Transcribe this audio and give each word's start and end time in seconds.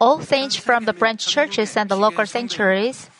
All 0.00 0.20
saints 0.22 0.56
from 0.56 0.84
the 0.84 0.92
branch 0.92 1.26
churches 1.26 1.76
and 1.76 1.88
the 1.88 1.96
local 1.96 2.26
sanctuaries, 2.26 3.10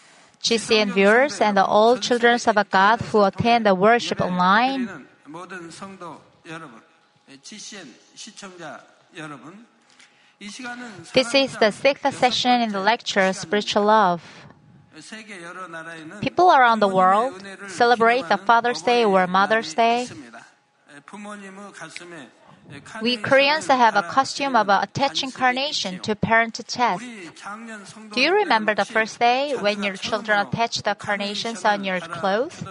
GCN 0.42 0.92
viewers, 0.92 1.40
and 1.40 1.58
all 1.58 1.98
children 1.98 2.38
of 2.44 2.70
God 2.70 3.00
who 3.00 3.22
attend 3.22 3.66
the 3.66 3.74
worship 3.74 4.20
online. 4.20 5.06
This 11.14 11.34
is 11.34 11.56
the 11.56 11.70
sixth 11.70 12.14
session 12.14 12.60
in 12.60 12.72
the 12.72 12.80
lecture 12.80 13.32
Spiritual 13.32 13.84
Love. 13.84 14.22
People 16.20 16.52
around 16.52 16.80
the 16.80 16.88
world 16.88 17.42
celebrate 17.68 18.28
the 18.28 18.36
Father's 18.38 18.82
Day 18.82 19.04
or 19.04 19.26
Mother's 19.26 19.74
Day. 19.74 20.08
We 23.00 23.16
Koreans 23.16 23.66
have 23.68 23.96
a 23.96 24.02
costume 24.02 24.56
of 24.56 24.68
attaching 24.68 25.30
carnation 25.30 26.00
to 26.00 26.16
parent 26.16 26.60
chest. 26.66 27.04
Do 28.12 28.20
you 28.20 28.34
remember 28.34 28.74
the 28.74 28.84
first 28.84 29.18
day 29.18 29.54
when 29.54 29.82
your 29.82 29.96
children 29.96 30.38
attached 30.46 30.84
the 30.84 30.94
carnations 30.94 31.64
on 31.64 31.84
your 31.84 32.00
clothes? 32.00 32.64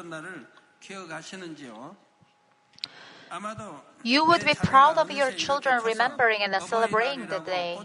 You 4.03 4.25
would 4.25 4.45
be 4.45 4.53
proud 4.53 4.97
of 4.97 5.11
your 5.11 5.31
children 5.31 5.81
remembering 5.83 6.41
and 6.41 6.61
celebrating 6.61 7.27
the 7.27 7.39
day. 7.39 7.79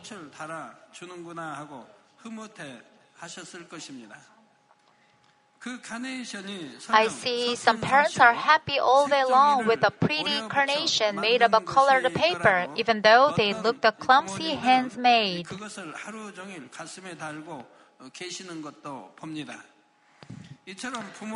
I 6.88 7.08
see 7.08 7.54
some 7.54 7.80
parents 7.80 8.18
are 8.18 8.32
happy 8.32 8.78
all 8.78 9.06
day 9.08 9.24
long 9.24 9.66
with 9.66 9.84
a 9.84 9.90
pretty 9.90 10.40
carnation 10.48 11.16
made 11.16 11.42
of 11.42 11.52
a 11.52 11.60
colored 11.60 12.08
paper, 12.14 12.66
even 12.76 13.02
though 13.02 13.34
they 13.36 13.52
look 13.52 13.82
the 13.82 13.92
clumsy 13.92 14.54
hands 14.54 14.96
made. 14.96 15.46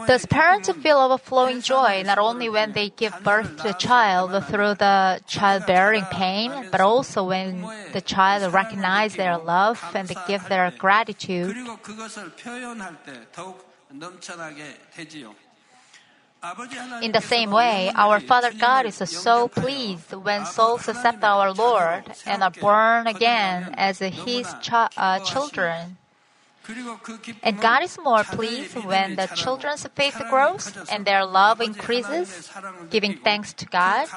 Thus, 0.06 0.26
parents 0.26 0.70
feel 0.70 0.98
overflowing 0.98 1.60
joy 1.60 2.02
not 2.06 2.18
only 2.18 2.48
when 2.48 2.72
they 2.72 2.88
give 2.90 3.12
birth 3.22 3.56
to 3.58 3.70
a 3.70 3.78
child 3.78 4.32
through 4.46 4.74
the 4.74 5.20
childbearing 5.26 6.04
pain, 6.10 6.68
but 6.70 6.80
also 6.80 7.24
when 7.24 7.60
the 7.92 8.00
child 8.00 8.54
recognizes 8.54 9.16
their 9.16 9.36
love 9.36 9.82
and 9.94 10.08
they 10.08 10.16
give 10.26 10.48
their 10.48 10.70
gratitude. 10.78 11.56
In 17.00 17.12
the 17.12 17.22
same 17.22 17.50
way, 17.50 17.90
our 17.94 18.20
Father 18.20 18.52
God 18.52 18.84
is 18.86 18.96
so 19.08 19.48
pleased 19.48 20.12
when 20.12 20.44
souls 20.44 20.88
accept 20.88 21.24
our 21.24 21.54
Lord 21.54 22.04
and 22.26 22.42
are 22.42 22.50
born 22.50 23.06
again 23.06 23.72
as 23.78 24.00
His 24.00 24.46
uh, 24.70 25.18
children. 25.20 25.96
And 27.42 27.60
God 27.60 27.82
is 27.82 27.98
more 28.02 28.24
pleased 28.24 28.76
when 28.84 29.16
the 29.16 29.26
children's 29.28 29.86
faith 29.94 30.20
grows 30.28 30.72
and 30.90 31.04
their 31.04 31.24
love 31.24 31.60
increases, 31.60 32.50
giving 32.90 33.18
thanks 33.18 33.52
to 33.54 33.66
God. 33.66 34.08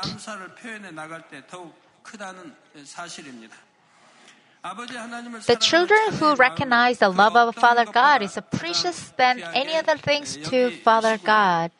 The 5.46 5.58
children 5.60 6.14
who 6.20 6.36
recognize 6.36 7.00
the 7.00 7.10
love 7.10 7.36
of 7.36 7.56
Father 7.56 7.86
God 7.86 8.22
is 8.22 8.38
precious 8.52 9.14
than 9.18 9.42
any 9.54 9.76
other 9.76 9.98
things 9.98 10.38
to 10.50 10.72
Father 10.84 11.18
God. 11.18 11.72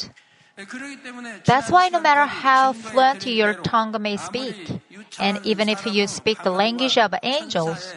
That's 1.46 1.70
why 1.70 1.90
no 1.90 2.00
matter 2.00 2.26
how 2.26 2.74
fluent 2.74 3.26
your 3.28 3.54
tongue 3.54 3.96
may 4.02 4.18
speak, 4.18 4.82
and 5.20 5.40
even 5.46 5.70
if 5.70 5.86
you 5.86 6.08
speak 6.08 6.42
the 6.44 6.52
language 6.52 6.98
of 6.98 7.14
angels, 7.22 7.94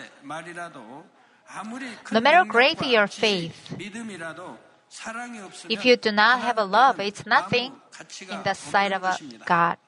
no 2.13 2.21
matter 2.21 2.45
great 2.45 2.83
your 2.85 3.07
faith, 3.07 3.75
if 5.69 5.85
you 5.85 5.97
do 5.97 6.13
not 6.13 6.41
have 6.41 6.59
a 6.59 6.65
love, 6.65 7.01
it's 7.01 7.25
nothing 7.25 7.73
in 8.29 8.43
the 8.43 8.55
sight 8.55 8.93
of 8.93 9.03
God. 9.47 9.79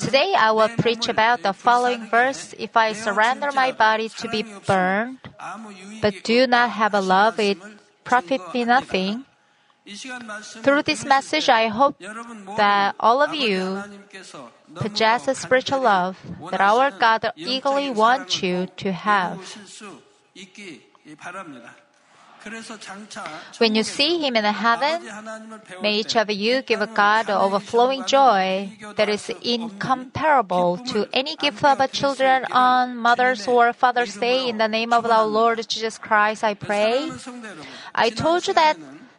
Today 0.00 0.34
I 0.34 0.50
will 0.50 0.68
preach 0.68 1.08
about 1.08 1.42
the 1.42 1.52
following 1.52 2.06
verse 2.10 2.54
If 2.58 2.76
I 2.76 2.92
surrender 2.92 3.52
my 3.52 3.70
body 3.70 4.08
to 4.08 4.28
be 4.28 4.42
burned, 4.66 5.18
but 6.02 6.14
do 6.24 6.46
not 6.46 6.70
have 6.70 6.94
a 6.94 7.00
love, 7.00 7.38
it 7.38 7.58
profit 8.02 8.40
me 8.52 8.64
nothing. 8.64 9.24
Through 10.62 10.82
this 10.82 11.04
message, 11.04 11.48
I 11.48 11.68
hope 11.68 11.98
that 12.56 12.94
all 12.98 13.22
of 13.22 13.34
you 13.34 13.82
possess 14.74 15.28
a 15.28 15.34
spiritual 15.34 15.82
love 15.82 16.18
that 16.50 16.60
our 16.60 16.90
God 16.90 17.32
eagerly 17.36 17.90
wants 17.90 18.42
you 18.42 18.66
to 18.82 18.92
have. 18.92 19.38
When 23.58 23.74
you 23.74 23.82
see 23.82 24.18
him 24.18 24.36
in 24.36 24.44
heaven, 24.44 25.02
may 25.82 26.00
each 26.00 26.16
of 26.16 26.30
you 26.30 26.62
give 26.62 26.80
God 26.94 27.28
overflowing 27.28 28.04
joy 28.06 28.72
that 28.96 29.08
is 29.08 29.30
incomparable 29.42 30.78
to 30.88 31.06
any 31.12 31.36
gift 31.36 31.62
of 31.64 31.92
children 31.92 32.46
on 32.50 32.96
Mother's 32.96 33.46
or 33.46 33.72
Father's 33.72 34.16
Day. 34.16 34.48
In 34.48 34.58
the 34.58 34.68
name 34.68 34.92
of 34.92 35.04
our 35.06 35.26
Lord 35.26 35.66
Jesus 35.68 35.98
Christ, 35.98 36.44
I 36.44 36.54
pray. 36.54 37.10
I 37.94 38.10
told 38.10 38.46
you 38.46 38.54
that 38.54 38.76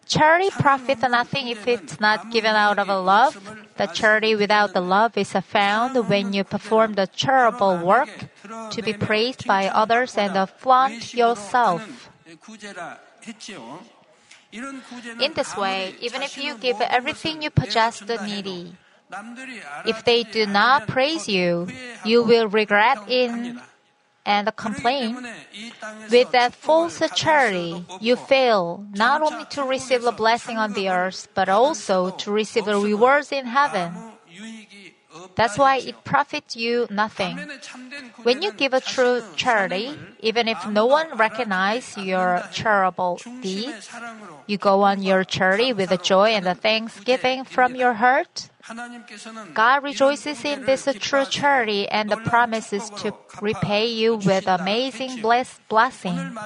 charity 0.07 0.49
profits 0.49 1.03
nothing 1.03 1.47
if 1.47 1.67
it's 1.67 1.99
not 1.99 2.31
given 2.31 2.55
out 2.55 2.79
of 2.79 2.87
love. 2.87 3.37
The 3.77 3.87
charity 3.87 4.35
without 4.35 4.73
the 4.73 4.81
love 4.81 5.17
is 5.17 5.31
found 5.31 5.95
when 6.09 6.33
you 6.33 6.43
perform 6.43 6.93
the 6.93 7.07
charitable 7.07 7.77
work 7.77 8.09
to 8.71 8.81
be 8.81 8.93
praised 8.93 9.45
by 9.45 9.67
others 9.67 10.17
and 10.17 10.33
flaunt 10.49 11.13
yourself. 11.13 12.09
In 14.51 15.33
this 15.33 15.55
way, 15.55 15.95
even 16.01 16.21
if 16.21 16.37
you 16.37 16.57
give 16.57 16.81
everything 16.81 17.41
you 17.41 17.49
possess 17.49 17.99
to 17.99 18.05
the 18.05 18.25
needy, 18.25 18.75
if 19.85 20.03
they 20.03 20.23
do 20.23 20.45
not 20.45 20.87
praise 20.87 21.27
you, 21.27 21.67
you 22.03 22.23
will 22.23 22.47
regret 22.47 22.97
it 23.07 23.55
and 24.25 24.55
complain. 24.55 25.27
With 26.11 26.31
that 26.31 26.53
false 26.53 27.01
charity, 27.15 27.85
you 27.99 28.15
fail 28.15 28.85
not 28.93 29.21
only 29.21 29.45
to 29.51 29.63
receive 29.63 30.05
a 30.05 30.11
blessing 30.11 30.57
on 30.57 30.73
the 30.73 30.89
earth, 30.89 31.27
but 31.33 31.49
also 31.49 32.11
to 32.11 32.31
receive 32.31 32.65
the 32.65 32.77
rewards 32.77 33.31
in 33.31 33.45
heaven. 33.45 34.10
That's 35.35 35.57
why 35.57 35.77
it 35.77 36.03
profits 36.03 36.55
you 36.55 36.87
nothing. 36.89 37.39
When 38.23 38.41
you 38.41 38.51
give 38.53 38.73
a 38.73 38.79
true 38.79 39.21
charity, 39.35 39.97
even 40.19 40.47
if 40.47 40.67
no 40.67 40.85
one 40.85 41.17
recognizes 41.17 41.97
your 41.97 42.43
charitable 42.51 43.19
deed, 43.41 43.73
you 44.47 44.57
go 44.57 44.83
on 44.83 45.01
your 45.01 45.23
charity 45.23 45.73
with 45.73 45.89
the 45.89 45.97
joy 45.97 46.29
and 46.31 46.45
the 46.45 46.55
thanksgiving 46.55 47.43
from 47.43 47.75
your 47.75 47.93
heart. 47.93 48.49
God 49.53 49.83
rejoices 49.83 50.45
in 50.45 50.65
this 50.65 50.87
true 50.99 51.25
charity 51.25 51.89
and 51.89 52.11
promises 52.25 52.89
to 53.01 53.13
repay 53.41 53.87
you 53.87 54.17
with 54.17 54.47
amazing 54.47 55.21
bless, 55.21 55.59
blessing. 55.67 56.37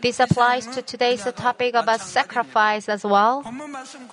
This 0.00 0.18
applies 0.18 0.66
to 0.68 0.82
today's 0.82 1.24
topic 1.36 1.74
about 1.74 2.00
sacrifice 2.00 2.88
as 2.88 3.04
well. 3.04 3.44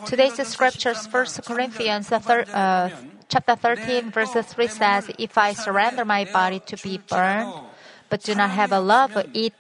Today's 0.06 0.36
scriptures, 0.48 1.08
1 1.10 1.26
Corinthians 1.48 2.10
3, 2.10 2.44
uh, 2.54 2.90
chapter 3.34 3.56
13, 3.56 4.12
verse 4.12 4.34
3 4.34 4.68
says, 4.68 5.10
If 5.18 5.38
I 5.38 5.54
surrender 5.54 6.06
my 6.06 6.26
body 6.26 6.60
to 6.70 6.78
be 6.78 7.00
burned, 7.00 7.52
but 8.10 8.22
do 8.22 8.36
not 8.36 8.52
have 8.52 8.72
a 8.72 8.80
love, 8.80 9.18
it 9.34 9.54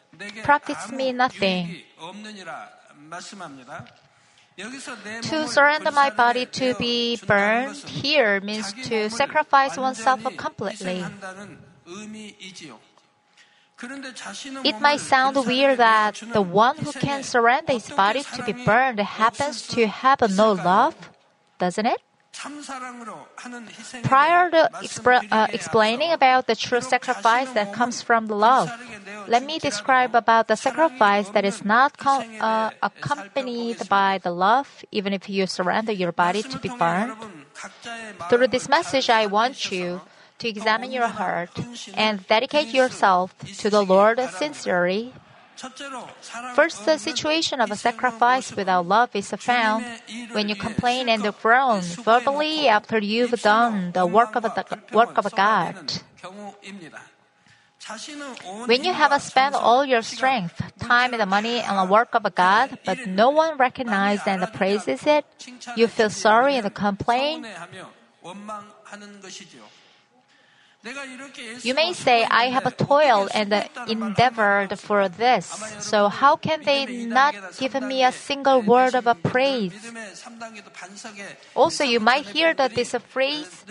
profits 0.44 0.92
me 0.92 1.12
nothing. 1.12 1.82
To 5.24 5.48
surrender 5.48 5.92
my 5.92 6.12
body 6.12 6.46
to 6.46 6.76
be 6.76 7.18
burned 7.26 7.76
here 7.90 8.40
means 8.42 8.72
to 8.86 9.10
sacrifice 9.10 9.76
oneself 9.76 10.22
completely. 10.38 11.04
It 14.64 14.80
might 14.80 15.02
sound 15.02 15.36
weird 15.48 15.80
that 15.80 16.22
the 16.31 16.44
one 16.44 16.78
who 16.78 16.92
can 16.94 17.24
surrender 17.24 17.74
his 17.74 17.90
body 17.90 18.22
to 18.36 18.44
be 18.44 18.54
burned 18.54 19.00
happens 19.00 19.68
to 19.69 19.88
have 19.88 20.22
no 20.38 20.54
love, 20.54 21.10
doesn't 21.58 21.88
it? 21.88 22.00
Prior 24.04 24.51
to 24.51 24.69
expre- 24.84 25.24
uh, 25.31 25.48
explaining 25.54 26.12
about 26.12 26.48
the 26.48 26.56
true 26.56 26.81
sacrifice 26.81 27.50
that 27.51 27.74
comes 27.74 28.01
from 28.01 28.28
the 28.28 28.36
love, 28.36 28.69
let 29.28 29.44
me 29.44 29.60
describe 29.60 30.16
about 30.16 30.48
the 30.48 30.56
sacrifice 30.56 31.30
that 31.30 31.45
is 31.45 31.63
not 31.63 31.98
com- 31.98 32.28
uh, 32.42 32.72
accompanied 32.81 33.88
by 33.88 34.19
the 34.24 34.31
love, 34.31 34.84
even 34.92 35.13
if 35.13 35.30
you 35.30 35.48
surrender 35.48 35.92
your 35.92 36.12
body 36.12 36.44
to 36.44 36.60
be 36.60 36.69
burned. 36.69 37.16
Through 38.30 38.48
this 38.48 38.68
message, 38.68 39.10
I 39.10 39.28
want 39.28 39.72
you 39.72 40.01
to 40.40 40.50
examine 40.50 40.92
your 40.92 41.07
heart 41.07 41.51
and 41.94 42.28
dedicate 42.28 42.74
yourself 42.74 43.34
to 43.60 43.69
the 43.69 43.84
Lord 43.84 44.19
sincerely. 44.36 45.13
First, 46.56 46.86
the 46.86 46.98
situation 46.98 47.62
of 47.62 47.71
a 47.71 47.75
sacrifice 47.75 48.56
without 48.56 48.86
love 48.86 49.15
is 49.15 49.31
found 49.31 49.86
when 50.31 50.50
you 50.50 50.56
complain 50.56 51.07
and 51.10 51.24
groan 51.42 51.81
verbally 51.81 52.68
after 52.68 53.00
you've 53.00 53.39
done 53.42 53.92
the 53.94 54.06
work 54.06 54.36
of, 54.36 54.44
the, 54.44 54.80
work 54.92 55.18
of 55.18 55.31
God. 55.33 55.75
When 58.65 58.83
you 58.83 58.94
have 58.94 59.21
spent 59.21 59.56
all 59.56 59.86
your 59.86 60.01
strength, 60.01 60.62
time, 60.80 61.13
and 61.13 61.30
money 61.30 61.62
on 61.63 61.86
the 61.86 61.92
work 61.92 62.16
of 62.16 62.24
God, 62.36 62.80
but 62.86 63.07
no 63.07 63.30
one 63.30 63.57
recognizes 63.57 64.25
and 64.25 64.42
praises 64.54 65.06
it, 65.06 65.25
you 65.75 65.88
feel 65.88 66.09
sorry 66.09 66.56
and 66.56 66.74
complain. 66.74 67.45
You 71.63 71.74
may 71.74 71.94
say, 71.94 72.25
I 72.25 72.51
have 72.51 72.75
toiled 72.75 73.30
and 73.33 73.53
endeavored 73.88 74.77
for 74.77 75.07
this, 75.07 75.47
so 75.80 76.09
how 76.09 76.35
can 76.35 76.62
they 76.63 77.06
not 77.06 77.35
give 77.57 77.80
me 77.81 78.03
a 78.03 78.12
single 78.12 78.62
word 78.62 78.94
of 78.94 79.07
praise? 79.24 79.74
Also, 81.56 81.85
you 81.85 82.01
might 82.01 82.25
hear 82.25 82.53
that 82.53 82.75
this 82.75 82.94
phrase 83.07 83.63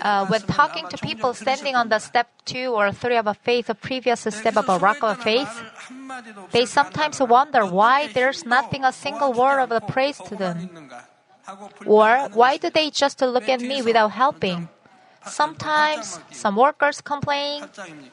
uh, 0.00 0.26
when 0.26 0.42
talking 0.42 0.86
to 0.88 0.98
people 0.98 1.34
standing 1.34 1.74
on 1.74 1.88
the 1.88 1.98
step 1.98 2.28
two 2.44 2.70
or 2.70 2.92
three 2.92 3.16
of 3.16 3.26
a 3.26 3.34
faith, 3.34 3.68
a 3.68 3.74
previous 3.74 4.20
step 4.20 4.56
of 4.56 4.68
a 4.68 4.78
rock 4.78 5.02
of 5.02 5.18
faith. 5.22 5.50
They 6.52 6.66
sometimes 6.66 7.18
wonder 7.18 7.66
why 7.66 8.12
there's 8.12 8.44
nothing 8.44 8.84
a 8.84 8.92
single 8.92 9.32
word 9.32 9.72
of 9.72 9.88
praise 9.88 10.18
to 10.28 10.36
them. 10.36 10.70
Or 11.84 12.28
why 12.32 12.56
do 12.58 12.70
they 12.70 12.90
just 12.90 13.20
look 13.20 13.48
at 13.48 13.60
me 13.60 13.82
without 13.82 14.12
helping? 14.12 14.68
Sometimes 15.26 16.20
some 16.30 16.56
workers 16.56 17.00
complain, 17.00 17.64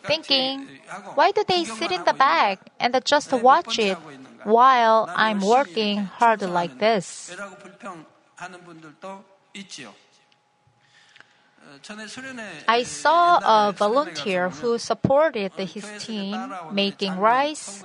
thinking, 0.04 0.68
why 1.16 1.32
do 1.32 1.44
they 1.48 1.64
sit 1.66 1.92
in 1.92 2.04
the 2.04 2.14
back 2.14 2.60
and 2.80 2.98
just 3.06 3.32
watch 3.34 3.80
it 3.80 3.98
while 4.44 5.10
I'm 5.16 5.42
working 5.42 6.06
hard 6.06 6.42
like 6.42 6.80
this? 6.80 7.36
I 12.68 12.84
saw 12.84 13.40
a 13.40 13.72
volunteer 13.72 14.50
who 14.50 14.78
supported 14.78 15.54
his 15.54 15.86
team 16.00 16.54
making 16.72 17.18
rice 17.18 17.84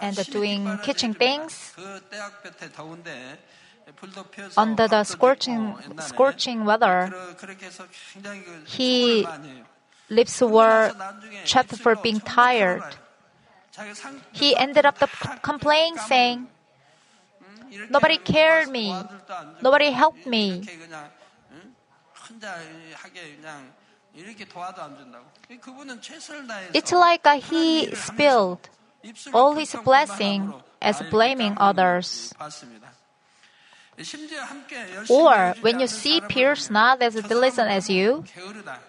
and 0.00 0.16
doing 0.30 0.78
kitchen 0.82 1.14
things 1.14 1.74
under 4.56 4.88
the 4.88 5.04
scorching, 5.04 5.74
scorching 6.00 6.64
weather. 6.64 7.12
He 8.66 9.26
lips 10.08 10.40
were 10.40 10.92
trapped 11.44 11.76
for 11.76 11.96
being 11.96 12.20
tired. 12.20 12.82
He 14.32 14.56
ended 14.56 14.86
up 14.86 14.98
complaining, 15.42 15.96
saying, 15.98 16.48
Nobody 17.90 18.16
cared 18.18 18.68
me. 18.68 18.94
Nobody 19.62 19.90
helped 19.90 20.26
me. 20.26 20.64
It's 26.74 26.92
like 26.92 27.26
he 27.44 27.94
spilled 27.94 28.68
all 29.32 29.54
his 29.54 29.76
blessing 29.84 30.54
as 30.80 31.02
blaming 31.10 31.54
others. 31.58 32.34
Or 35.08 35.54
when 35.60 35.80
you 35.80 35.86
see 35.86 36.20
peers 36.20 36.70
not 36.70 37.02
as 37.02 37.14
diligent 37.14 37.68
as 37.68 37.90
you, 37.90 38.24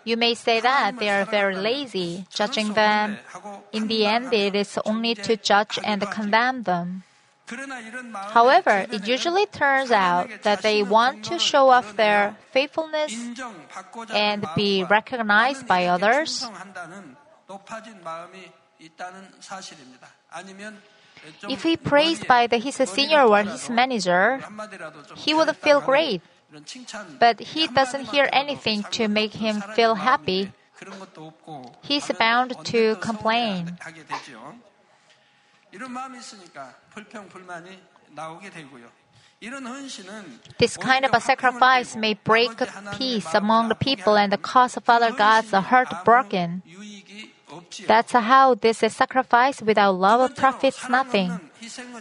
you 0.04 0.18
may 0.18 0.36
say 0.36 0.60
that 0.60 1.00
they 1.00 1.10
are 1.10 1.26
very 1.26 1.56
lazy, 1.56 2.26
judging 2.30 2.74
them. 2.74 3.18
In 3.72 3.88
the 3.88 4.06
end, 4.06 4.34
it 4.34 4.56
is 4.56 4.78
only 4.86 5.16
to 5.16 5.36
judge 5.36 5.80
and 5.84 6.02
condemn 6.12 6.64
them. 6.64 7.04
However, 8.30 8.86
it 8.92 9.08
usually 9.08 9.48
turns 9.48 9.90
out 9.90 10.30
that 10.44 10.62
they 10.62 10.84
want 10.84 11.26
to 11.26 11.40
show 11.40 11.70
off 11.70 11.96
their 11.96 12.38
faithfulness 12.52 13.14
and 14.14 14.46
be 14.56 14.84
recognized 14.84 15.66
by 15.66 15.88
others. 15.88 16.46
If 21.50 21.64
he 21.64 21.78
praised 21.78 22.28
by 22.28 22.48
the, 22.48 22.58
his 22.58 22.76
senior 22.76 23.24
or 23.24 23.44
his 23.44 23.70
manager, 23.70 24.42
he 25.16 25.34
would 25.34 25.56
feel 25.58 25.82
great. 25.82 26.22
But 27.20 27.40
he 27.40 27.68
doesn't 27.68 28.10
hear 28.10 28.30
anything 28.34 28.84
to 28.92 29.08
make 29.08 29.34
him 29.34 29.62
feel 29.76 29.96
happy. 29.96 30.52
He's 31.84 32.10
bound 32.18 32.56
to 32.66 32.96
complain. 32.96 33.78
This 40.58 40.76
kind 40.76 41.06
of 41.06 41.14
a 41.14 41.22
sacrifice 41.22 41.96
may 41.96 42.14
break 42.14 42.52
peace 42.98 43.34
among 43.34 43.70
the 43.70 43.76
people 43.76 44.16
and 44.18 44.42
cause 44.42 44.76
Father 44.84 45.12
God's 45.12 45.52
heart 45.52 45.88
broken. 46.04 46.62
That's 47.88 48.14
how 48.14 48.56
this 48.56 48.80
sacrifice 48.80 49.62
without 49.62 49.96
love 49.96 50.36
profits 50.36 50.88
nothing. 50.90 51.40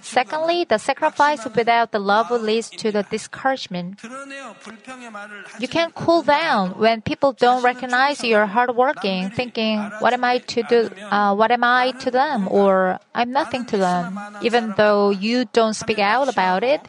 Secondly, 0.03 0.65
the 0.65 0.79
sacrifice 0.79 1.45
without 1.45 1.91
the 1.91 1.99
love 1.99 2.31
leads 2.31 2.71
to 2.71 2.93
the 2.93 3.03
discouragement. 3.03 4.01
You 5.59 5.69
can 5.69 5.91
cool 5.93 6.23
down 6.23 6.79
when 6.79 7.03
people 7.03 7.33
don't 7.33 7.63
recognize 7.63 8.23
your 8.23 8.47
hard 8.47 8.77
working, 8.77 9.31
thinking, 9.31 9.81
"What 9.99 10.13
am 10.13 10.25
I 10.25 10.39
to 10.55 10.63
do? 10.63 10.91
Uh, 11.11 11.35
what 11.35 11.51
am 11.51 11.65
I 11.65 11.91
to 12.05 12.11
them?" 12.11 12.47
or 12.51 13.01
"I'm 13.15 13.33
nothing 13.33 13.65
to 13.67 13.77
them." 13.77 14.19
Even 14.43 14.75
though 14.77 15.11
you 15.11 15.47
don't 15.47 15.75
speak 15.75 15.99
out 15.99 16.29
about 16.29 16.63
it, 16.63 16.83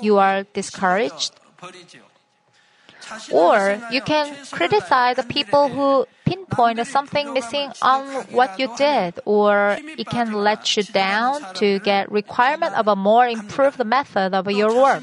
you 0.00 0.18
are 0.18 0.42
discouraged. 0.54 1.32
Or 3.32 3.80
you 3.90 4.00
can 4.02 4.34
criticize 4.50 5.16
the 5.16 5.22
people 5.22 5.68
who 5.68 6.06
pinpoint 6.24 6.86
something 6.86 7.32
missing 7.32 7.72
on 7.80 8.04
what 8.32 8.58
you 8.58 8.68
did, 8.76 9.18
or 9.24 9.78
it 9.80 10.06
can 10.08 10.32
let 10.32 10.76
you 10.76 10.82
down 10.82 11.40
to 11.54 11.78
get 11.80 12.12
requirement 12.12 12.74
of 12.74 12.86
a 12.88 12.96
more 12.96 13.26
improved 13.26 13.82
method 13.84 14.34
of 14.34 14.50
your 14.50 14.74
work. 14.74 15.02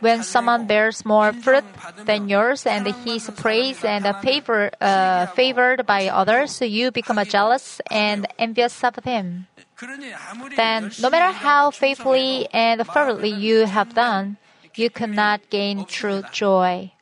When 0.00 0.22
someone 0.22 0.66
bears 0.66 1.04
more 1.04 1.32
fruit 1.32 1.64
than 2.04 2.28
yours 2.28 2.66
and 2.66 2.86
he's 3.04 3.30
praised 3.30 3.84
and 3.84 4.04
favor, 4.22 4.70
uh, 4.80 5.26
favored 5.26 5.86
by 5.86 6.08
others, 6.08 6.60
you 6.60 6.90
become 6.90 7.22
jealous 7.24 7.80
and 7.90 8.26
envious 8.38 8.82
of 8.82 8.96
him. 9.04 9.46
Then, 10.56 10.90
no 11.00 11.10
matter 11.10 11.30
how 11.30 11.70
faithfully 11.70 12.48
and 12.52 12.84
fervently 12.86 13.30
you 13.30 13.66
have 13.66 13.94
done, 13.94 14.36
you 14.76 14.90
cannot 14.90 15.48
gain 15.50 15.84
true 15.84 16.22
joy. 16.32 16.92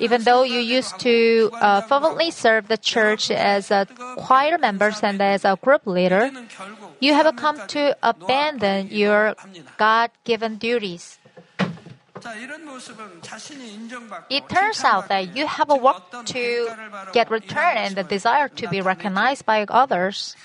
Even 0.00 0.22
though 0.22 0.42
you 0.42 0.58
used 0.58 0.98
to 1.00 1.50
uh, 1.60 1.82
fervently 1.82 2.30
serve 2.30 2.68
the 2.68 2.78
church 2.78 3.30
as 3.30 3.70
a 3.70 3.86
choir 4.16 4.56
members 4.56 5.00
and 5.02 5.20
as 5.20 5.44
a 5.44 5.58
group 5.60 5.86
leader, 5.86 6.30
you 7.00 7.12
have 7.12 7.36
come 7.36 7.60
to 7.68 7.96
abandon 8.02 8.88
your 8.88 9.34
God-given 9.76 10.56
duties. 10.56 11.18
It 14.30 14.48
turns 14.48 14.84
out 14.84 15.08
that 15.08 15.36
you 15.36 15.46
have 15.46 15.70
a 15.70 15.76
work 15.76 16.10
to 16.26 16.68
get 17.12 17.30
return 17.30 17.76
and 17.76 17.94
the 17.96 18.04
desire 18.04 18.48
to 18.48 18.68
be 18.68 18.80
recognized 18.80 19.44
by 19.44 19.64
others. 19.68 20.36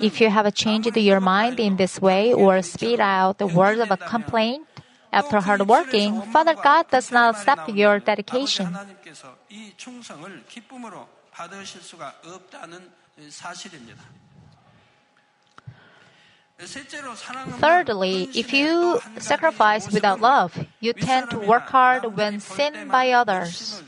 If 0.00 0.20
you 0.20 0.30
have 0.30 0.54
changed 0.54 0.96
your 0.96 1.20
mind 1.20 1.60
in 1.60 1.76
this 1.76 2.00
way 2.00 2.32
or 2.32 2.62
spit 2.62 3.00
out 3.00 3.36
the 3.38 3.46
words 3.46 3.80
of 3.80 3.90
a 3.90 3.98
complaint 3.98 4.66
after 5.14 5.38
hard 5.38 5.62
working, 5.68 6.20
Father 6.34 6.54
God 6.58 6.90
does 6.90 7.12
not 7.12 7.38
stop 7.38 7.70
your 7.70 8.00
dedication. 8.00 8.74
Thirdly, 17.62 18.28
if 18.34 18.52
you 18.52 19.00
sacrifice 19.18 19.90
without 19.92 20.20
love, 20.20 20.58
you 20.80 20.92
tend 20.92 21.30
to 21.30 21.38
work 21.38 21.70
hard 21.70 22.16
when 22.16 22.40
seen 22.40 22.88
by 22.88 23.12
others. 23.12 23.82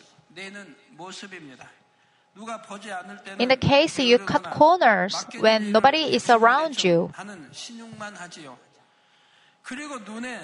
In 3.38 3.48
the 3.48 3.56
case 3.56 3.98
you 3.98 4.18
cut 4.18 4.44
corners 4.50 5.26
when 5.40 5.72
nobody 5.72 6.14
is 6.14 6.28
around 6.28 6.84
you, 6.84 7.10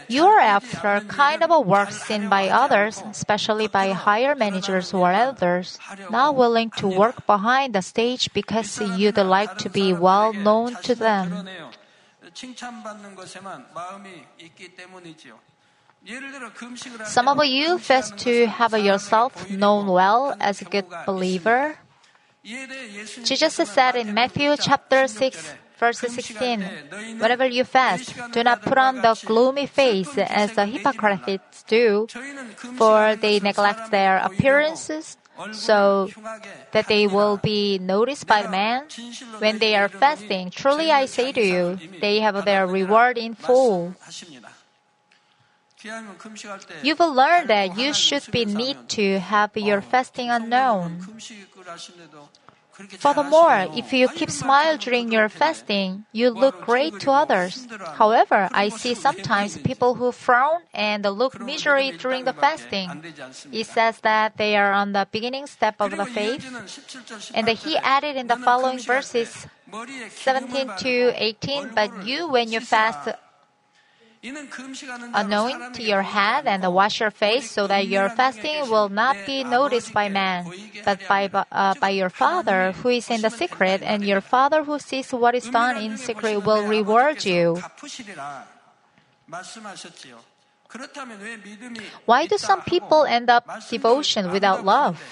you 0.09 0.27
are 0.27 0.41
after 0.41 1.01
kind 1.07 1.43
of 1.43 1.51
a 1.51 1.61
work 1.61 1.93
seen 1.93 2.29
by 2.29 2.49
others, 2.49 3.03
especially 3.09 3.69
by 3.69 3.93
higher 3.93 4.35
managers 4.35 4.93
or 4.93 5.13
elders, 5.13 5.79
not 6.11 6.35
willing 6.35 6.71
to 6.79 6.89
work 6.89 7.25
behind 7.27 7.75
the 7.75 7.83
stage 7.83 8.33
because 8.33 8.81
you'd 8.99 9.19
like 9.19 9.59
to 9.59 9.71
be 9.71 9.93
well 9.93 10.33
known 10.33 10.75
to 10.83 10.95
them. 10.95 11.47
Some 17.05 17.29
of 17.29 17.45
you 17.45 17.79
fast 17.79 18.19
to 18.19 18.47
have 18.47 18.75
yourself 18.75 19.49
known 19.51 19.87
well 19.87 20.35
as 20.41 20.61
a 20.63 20.65
good 20.65 20.87
believer. 21.07 21.79
Jesus 22.43 23.55
said 23.55 23.95
in 23.95 24.15
Matthew 24.15 24.57
chapter 24.57 25.07
6, 25.07 25.55
verse 25.83 25.99
16. 25.99 26.63
Whenever 27.19 27.47
you 27.47 27.65
fast, 27.65 28.15
do 28.31 28.47
not 28.47 28.63
put 28.63 28.79
on 28.79 29.03
the 29.03 29.19
gloomy 29.27 29.67
face 29.67 30.15
as 30.17 30.55
the 30.55 30.67
hypocrites 30.67 31.67
do, 31.67 32.07
for 32.79 33.17
they 33.19 33.43
neglect 33.43 33.91
their 33.91 34.23
appearances 34.23 35.19
so 35.51 36.07
that 36.71 36.87
they 36.87 37.11
will 37.11 37.37
be 37.37 37.83
noticed 37.83 38.31
by 38.31 38.47
man. 38.47 38.87
When 39.43 39.59
they 39.59 39.75
are 39.75 39.89
fasting, 39.89 40.55
truly 40.55 40.93
I 40.93 41.07
say 41.07 41.33
to 41.33 41.43
you, 41.43 41.79
they 42.01 42.21
have 42.21 42.45
their 42.45 42.63
reward 42.67 43.19
in 43.19 43.35
full. 43.35 43.99
You 46.87 46.95
will 46.95 47.13
learn 47.13 47.51
that 47.51 47.77
you 47.77 47.91
should 47.91 48.31
be 48.31 48.45
neat 48.47 48.79
to 48.95 49.19
have 49.19 49.51
your 49.57 49.83
fasting 49.83 50.31
unknown. 50.31 51.03
Furthermore, 52.73 53.69
if 53.77 53.93
you 53.93 54.09
keep 54.09 54.31
smile 54.31 54.79
during 54.79 55.13
your 55.13 55.29
fasting, 55.29 56.05
you 56.13 56.31
look 56.31 56.63
great 56.63 56.99
to 57.01 57.11
others. 57.11 57.69
However, 57.97 58.49
I 58.53 58.71
see 58.71 58.95
sometimes 58.95 59.59
people 59.59 59.95
who 59.95 60.11
frown 60.11 60.63
and 60.73 61.05
look 61.05 61.39
misery 61.41 61.93
during 61.93 62.25
the 62.25 62.33
fasting. 62.33 63.05
It 63.53 63.67
says 63.67 64.01
that 64.01 64.37
they 64.39 64.57
are 64.57 64.73
on 64.73 64.93
the 64.93 65.07
beginning 65.11 65.47
step 65.47 65.77
of 65.81 65.97
the 65.97 66.07
faith. 66.07 66.49
And 67.35 67.49
he 67.49 67.77
added 67.77 68.17
in 68.17 68.29
the 68.29 68.37
following 68.37 68.79
verses 68.79 69.47
17 70.25 70.71
to 70.81 71.13
18, 71.17 71.71
but 71.75 72.07
you, 72.07 72.29
when 72.29 72.53
you 72.53 72.61
fast, 72.61 73.09
anoint 75.15 75.81
your 75.81 76.03
head 76.03 76.47
and 76.47 76.63
wash 76.73 77.01
your 77.01 77.11
face 77.11 77.51
so 77.51 77.67
that 77.67 77.89
your 77.89 78.09
fasting 78.11 78.71
will 78.71 78.89
not 78.89 79.17
be 79.27 79.43
noticed 79.43 79.93
by 79.93 80.09
man, 80.09 80.47
but 80.85 81.01
by, 81.09 81.29
uh, 81.51 81.75
by 81.81 81.91
your 81.91 82.09
Father 82.09 82.73
who 82.73 82.91
is 82.91 83.11
in 83.11 83.21
the 83.23 83.31
secret, 83.31 83.83
and 83.83 84.05
your 84.05 84.21
Father 84.21 84.63
who 84.63 84.79
sees 84.79 85.13
what 85.13 85.35
is 85.35 85.49
done 85.49 85.77
in 85.77 85.97
secret 85.97 86.45
will 86.45 86.67
reward 86.67 87.25
you. 87.25 87.61
Why 92.07 92.27
do 92.27 92.39
some 92.39 92.63
people 92.63 93.05
end 93.05 93.29
up 93.29 93.49
devotion 93.69 94.31
without 94.31 94.65
love? 94.65 95.03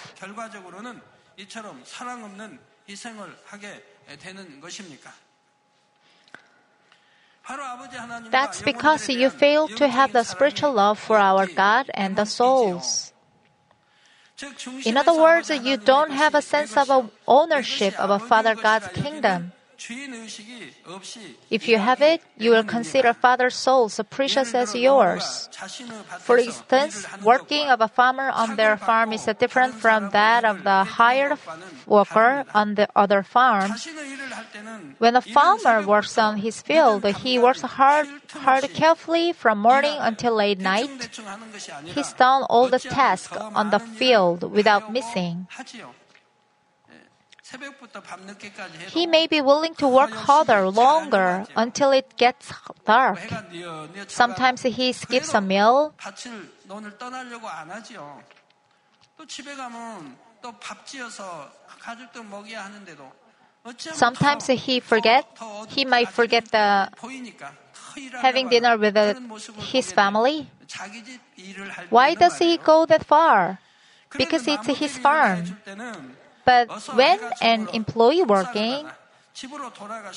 That's 8.31 8.63
because 8.63 9.09
you 9.09 9.31
fail 9.31 9.69
to 9.69 9.89
have 9.89 10.13
the 10.13 10.25
spiritual 10.25 10.73
love 10.73 10.99
for 10.99 11.19
our 11.19 11.47
God 11.47 11.91
and 11.95 12.17
the 12.17 12.25
souls. 12.25 13.13
In 14.85 14.97
other 14.97 15.15
words, 15.15 15.51
you 15.51 15.77
don't 15.77 16.13
have 16.13 16.35
a 16.35 16.43
sense 16.43 16.77
of 16.77 17.11
ownership 17.27 17.99
of 18.01 18.11
a 18.11 18.19
Father 18.19 18.55
God's 18.55 18.89
kingdom. 18.89 19.53
If 21.51 21.69
you 21.69 21.79
have 21.79 22.03
it, 22.03 22.21
you 22.37 22.51
will 22.51 22.65
consider 22.65 23.15
Father's 23.15 23.55
soul 23.55 23.87
as 23.87 24.01
precious 24.11 24.55
as 24.55 24.75
yours. 24.75 25.49
For 26.21 26.37
instance, 26.37 27.07
working 27.23 27.69
of 27.69 27.81
a 27.81 27.89
farmer 27.89 28.31
on 28.31 28.57
their 28.57 28.77
farm 28.77 29.13
is 29.13 29.25
different 29.39 29.75
from 29.75 30.11
that 30.11 30.45
of 30.45 30.65
the 30.65 30.85
hired 30.85 31.39
worker 31.87 32.45
on 32.55 32.75
the 32.75 32.89
other 32.95 33.23
farm. 33.23 33.73
When 34.99 35.17
a 35.17 35.23
farmer 35.23 35.87
works 35.87 36.19
on 36.19 36.39
his 36.39 36.61
field, 36.61 37.05
he 37.25 37.39
works 37.39 37.63
hard, 37.63 38.07
hard 38.33 38.69
carefully 38.75 39.33
from 39.33 39.59
morning 39.59 39.97
until 39.99 40.35
late 40.35 40.61
night. 40.61 40.91
He's 41.85 42.13
done 42.13 42.43
all 42.45 42.69
the 42.69 42.79
tasks 42.79 43.37
on 43.37 43.71
the 43.71 43.81
field 43.81 44.51
without 44.53 44.93
missing. 44.93 45.49
He 48.89 49.07
may 49.07 49.27
be 49.27 49.41
willing 49.41 49.75
to 49.77 49.89
work 49.89 50.13
harder, 50.13 50.69
longer, 50.69 51.47
until 51.57 51.91
it 51.91 52.17
gets 52.17 52.53
dark. 52.87 53.19
Sometimes 54.07 54.63
he 54.63 54.93
skips 54.93 55.35
a 55.35 55.41
meal. 55.41 55.95
Sometimes 63.93 64.47
he 64.47 64.81
forget. 64.81 65.27
He 65.69 65.85
might 65.85 66.09
forget 66.09 66.51
the 66.51 66.89
having 68.23 68.49
dinner 68.49 68.79
with 68.79 68.95
the, 68.95 69.21
his 69.59 69.93
family. 69.93 70.49
Why 71.91 72.15
does 72.15 72.39
he 72.39 72.57
go 72.57 72.87
that 72.87 73.05
far? 73.05 73.59
Because 74.17 74.47
it's 74.49 74.67
his 74.67 74.97
farm. 74.99 75.57
But 76.51 76.67
when 76.99 77.19
an 77.41 77.69
employee 77.73 78.25
working, 78.25 78.91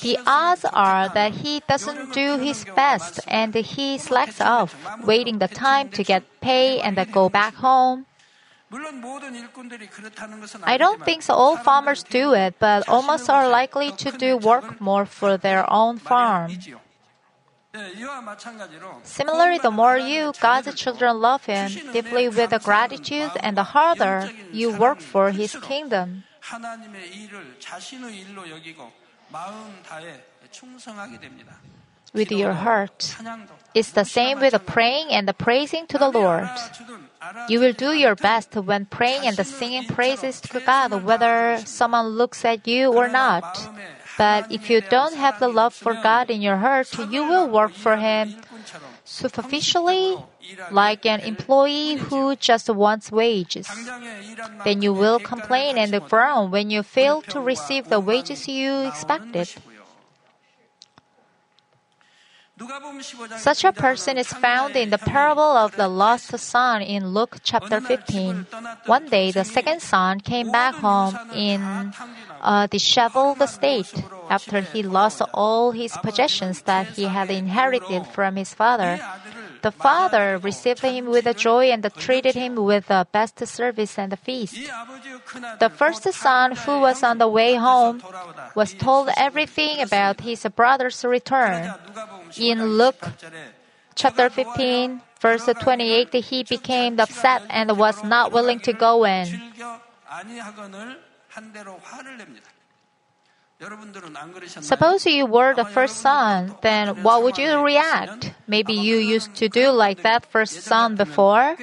the 0.02 0.18
odds 0.26 0.64
are 0.64 1.08
that 1.14 1.32
he 1.42 1.62
doesn't 1.68 2.12
do 2.12 2.38
his 2.38 2.64
best 2.74 3.20
and 3.28 3.54
he 3.54 3.98
slacks 3.98 4.40
off, 4.40 4.74
waiting 5.06 5.38
the 5.38 5.46
time 5.46 5.90
to 5.90 6.02
get 6.02 6.22
pay 6.40 6.80
and 6.80 6.98
then 6.98 7.10
go 7.12 7.28
back 7.28 7.54
home. 7.54 8.06
I 10.66 10.76
don't 10.76 11.04
think 11.04 11.22
so. 11.22 11.34
All 11.34 11.56
farmers 11.56 12.02
do 12.02 12.34
it, 12.34 12.56
but 12.58 12.88
almost 12.88 13.30
are 13.30 13.48
likely 13.48 13.92
to 14.02 14.10
do 14.10 14.36
work 14.36 14.80
more 14.80 15.06
for 15.06 15.36
their 15.36 15.62
own 15.70 15.98
farm. 15.98 16.50
Similarly, 19.02 19.58
the 19.58 19.70
more 19.70 19.98
you, 19.98 20.32
God's 20.40 20.74
children, 20.74 21.20
love 21.20 21.44
Him 21.44 21.70
deeply 21.92 22.28
with 22.28 22.50
the 22.50 22.60
gratitude 22.60 23.32
and 23.40 23.56
the 23.56 23.64
harder 23.64 24.30
you 24.52 24.70
work 24.70 25.00
for 25.00 25.30
His 25.30 25.56
kingdom. 25.56 26.22
With 32.14 32.30
your 32.30 32.52
heart. 32.52 33.16
It's 33.74 33.90
the 33.90 34.04
same 34.04 34.38
with 34.38 34.52
the 34.52 34.60
praying 34.60 35.08
and 35.10 35.26
the 35.26 35.34
praising 35.34 35.88
to 35.88 35.98
the 35.98 36.08
Lord. 36.08 36.48
You 37.48 37.58
will 37.58 37.72
do 37.72 37.92
your 37.92 38.14
best 38.14 38.54
when 38.54 38.86
praying 38.86 39.26
and 39.26 39.34
singing 39.44 39.88
praises 39.88 40.40
to 40.42 40.60
God, 40.60 41.02
whether 41.02 41.58
someone 41.66 42.06
looks 42.14 42.44
at 42.44 42.68
you 42.68 42.92
or 42.94 43.08
not. 43.08 43.58
But 44.16 44.50
if 44.52 44.70
you 44.70 44.80
don't 44.80 45.16
have 45.16 45.40
the 45.40 45.48
love 45.48 45.74
for 45.74 45.94
God 45.94 46.30
in 46.30 46.40
your 46.40 46.56
heart, 46.56 46.88
you 47.10 47.24
will 47.26 47.48
work 47.48 47.72
for 47.72 47.96
Him 47.96 48.36
superficially, 49.04 50.16
like 50.70 51.04
an 51.04 51.20
employee 51.20 51.96
who 51.96 52.36
just 52.36 52.68
wants 52.68 53.10
wages. 53.10 53.68
Then 54.64 54.82
you 54.82 54.92
will 54.92 55.18
complain 55.18 55.78
and 55.78 55.92
frown 56.08 56.50
when 56.50 56.70
you 56.70 56.82
fail 56.82 57.22
to 57.22 57.40
receive 57.40 57.88
the 57.88 58.00
wages 58.00 58.48
you 58.48 58.86
expected. 58.86 59.50
Such 63.38 63.64
a 63.64 63.72
person 63.72 64.16
is 64.16 64.32
found 64.32 64.76
in 64.76 64.90
the 64.90 64.98
parable 64.98 65.42
of 65.42 65.74
the 65.74 65.88
lost 65.88 66.38
son 66.38 66.82
in 66.82 67.08
Luke 67.08 67.38
chapter 67.42 67.80
15. 67.80 68.46
One 68.86 69.08
day, 69.08 69.32
the 69.32 69.44
second 69.44 69.82
son 69.82 70.20
came 70.20 70.52
back 70.52 70.74
home 70.76 71.18
in 71.34 71.60
a 71.60 71.92
uh, 72.40 72.66
disheveled 72.68 73.42
state 73.48 73.92
after 74.30 74.60
he 74.60 74.84
lost 74.84 75.20
all 75.34 75.72
his 75.72 75.96
possessions 75.98 76.62
that 76.62 76.94
he 76.94 77.04
had 77.04 77.28
inherited 77.28 78.06
from 78.06 78.36
his 78.36 78.54
father. 78.54 79.00
The 79.64 79.72
father 79.72 80.36
received 80.36 80.84
him 80.84 81.06
with 81.06 81.24
joy 81.38 81.72
and 81.72 81.80
treated 81.96 82.34
him 82.34 82.56
with 82.56 82.92
the 82.92 83.08
best 83.10 83.40
service 83.48 83.98
and 83.98 84.12
the 84.12 84.20
feast. 84.20 84.60
The 85.58 85.72
first 85.72 86.04
son, 86.12 86.52
who 86.52 86.80
was 86.80 87.02
on 87.02 87.16
the 87.16 87.28
way 87.28 87.54
home, 87.56 88.04
was 88.54 88.74
told 88.74 89.08
everything 89.16 89.80
about 89.80 90.20
his 90.20 90.44
brother's 90.54 91.02
return. 91.02 91.72
In 92.36 92.76
Luke 92.76 93.00
chapter 93.94 94.28
15, 94.28 95.00
verse 95.18 95.48
28, 95.48 96.12
he 96.12 96.44
became 96.44 97.00
upset 97.00 97.40
and 97.48 97.78
was 97.78 98.04
not 98.04 98.32
willing 98.32 98.60
to 98.68 98.72
go 98.74 99.06
in. 99.06 99.32
Suppose 104.60 105.06
you 105.06 105.26
were 105.26 105.54
the 105.54 105.64
first 105.64 105.96
son, 105.98 106.54
then 106.60 107.02
what 107.02 107.22
would 107.22 107.38
you 107.38 107.64
react? 107.64 108.32
Maybe 108.46 108.74
you 108.74 108.96
used 108.96 109.34
to 109.36 109.48
do 109.48 109.70
like 109.70 110.02
that 110.02 110.26
first 110.26 110.62
son 110.62 110.96
before. 110.96 111.56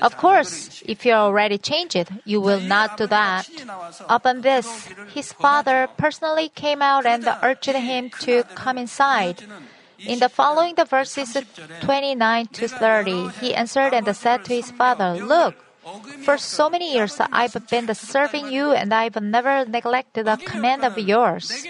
Of 0.00 0.16
course, 0.16 0.82
if 0.86 1.04
you 1.04 1.12
already 1.12 1.58
changed 1.58 1.96
it, 1.96 2.08
you 2.24 2.40
will 2.40 2.60
not 2.60 2.96
do 2.96 3.06
that. 3.08 3.48
Upon 4.08 4.40
this, 4.40 4.88
his 5.12 5.32
father 5.32 5.88
personally 5.96 6.48
came 6.48 6.80
out 6.82 7.04
and 7.04 7.26
urged 7.42 7.66
him 7.66 8.10
to 8.20 8.44
come 8.54 8.78
inside. 8.78 9.42
In 9.98 10.18
the 10.18 10.28
following 10.28 10.74
the 10.74 10.84
verses 10.84 11.36
29 11.80 12.46
to 12.52 12.68
30, 12.68 13.28
he 13.40 13.54
answered 13.54 13.94
and 13.94 14.14
said 14.14 14.44
to 14.44 14.54
his 14.54 14.70
father, 14.70 15.14
Look, 15.24 15.56
for 16.24 16.36
so 16.36 16.68
many 16.68 16.94
years, 16.94 17.16
I've 17.20 17.56
been 17.70 17.94
serving 17.94 18.50
you 18.50 18.72
and 18.72 18.92
I've 18.92 19.20
never 19.20 19.64
neglected 19.64 20.26
a 20.26 20.36
command 20.36 20.84
of 20.84 20.98
yours. 20.98 21.64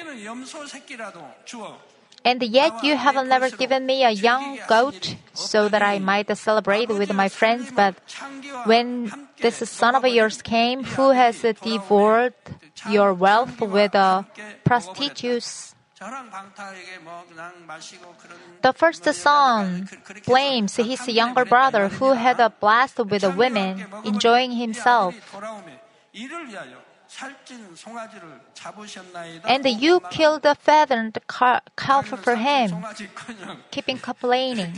And 2.25 2.43
yet 2.43 2.83
you 2.83 2.97
have 2.97 3.15
never 3.27 3.51
given 3.51 3.87
me 3.87 4.03
a 4.03 4.11
young 4.11 4.59
goat 4.67 5.15
so 5.33 5.69
that 5.69 5.83
I 5.83 6.01
might 6.01 6.35
celebrate 6.37 6.89
with 6.89 7.13
my 7.13 7.29
friends. 7.29 7.71
But 7.71 7.95
when 8.65 9.13
this 9.41 9.63
son 9.71 9.95
of 9.95 10.05
yours 10.07 10.43
came, 10.43 10.83
who 10.83 11.11
has 11.11 11.43
devoured 11.43 12.35
your 12.91 13.15
wealth 13.15 13.61
with 13.61 13.95
a 13.95 14.27
prostitutes, 14.65 15.76
The 18.63 18.73
first 18.75 19.05
son 19.15 19.89
blames 20.27 20.77
his 20.77 21.09
younger 21.09 21.47
brother 21.47 21.89
who 21.89 22.13
had 22.13 22.39
a 22.39 22.51
blast 22.51 22.99
with 22.99 23.23
the 23.23 23.31
women, 23.31 23.87
enjoying 24.05 24.53
himself. 24.53 25.15
And 29.45 29.65
you 29.81 30.01
killed 30.11 30.43
the 30.43 30.55
fattened 30.55 31.19
calf 31.27 32.07
for 32.07 32.37
him, 32.37 32.85
keeping 33.71 33.99
complaining. 33.99 34.75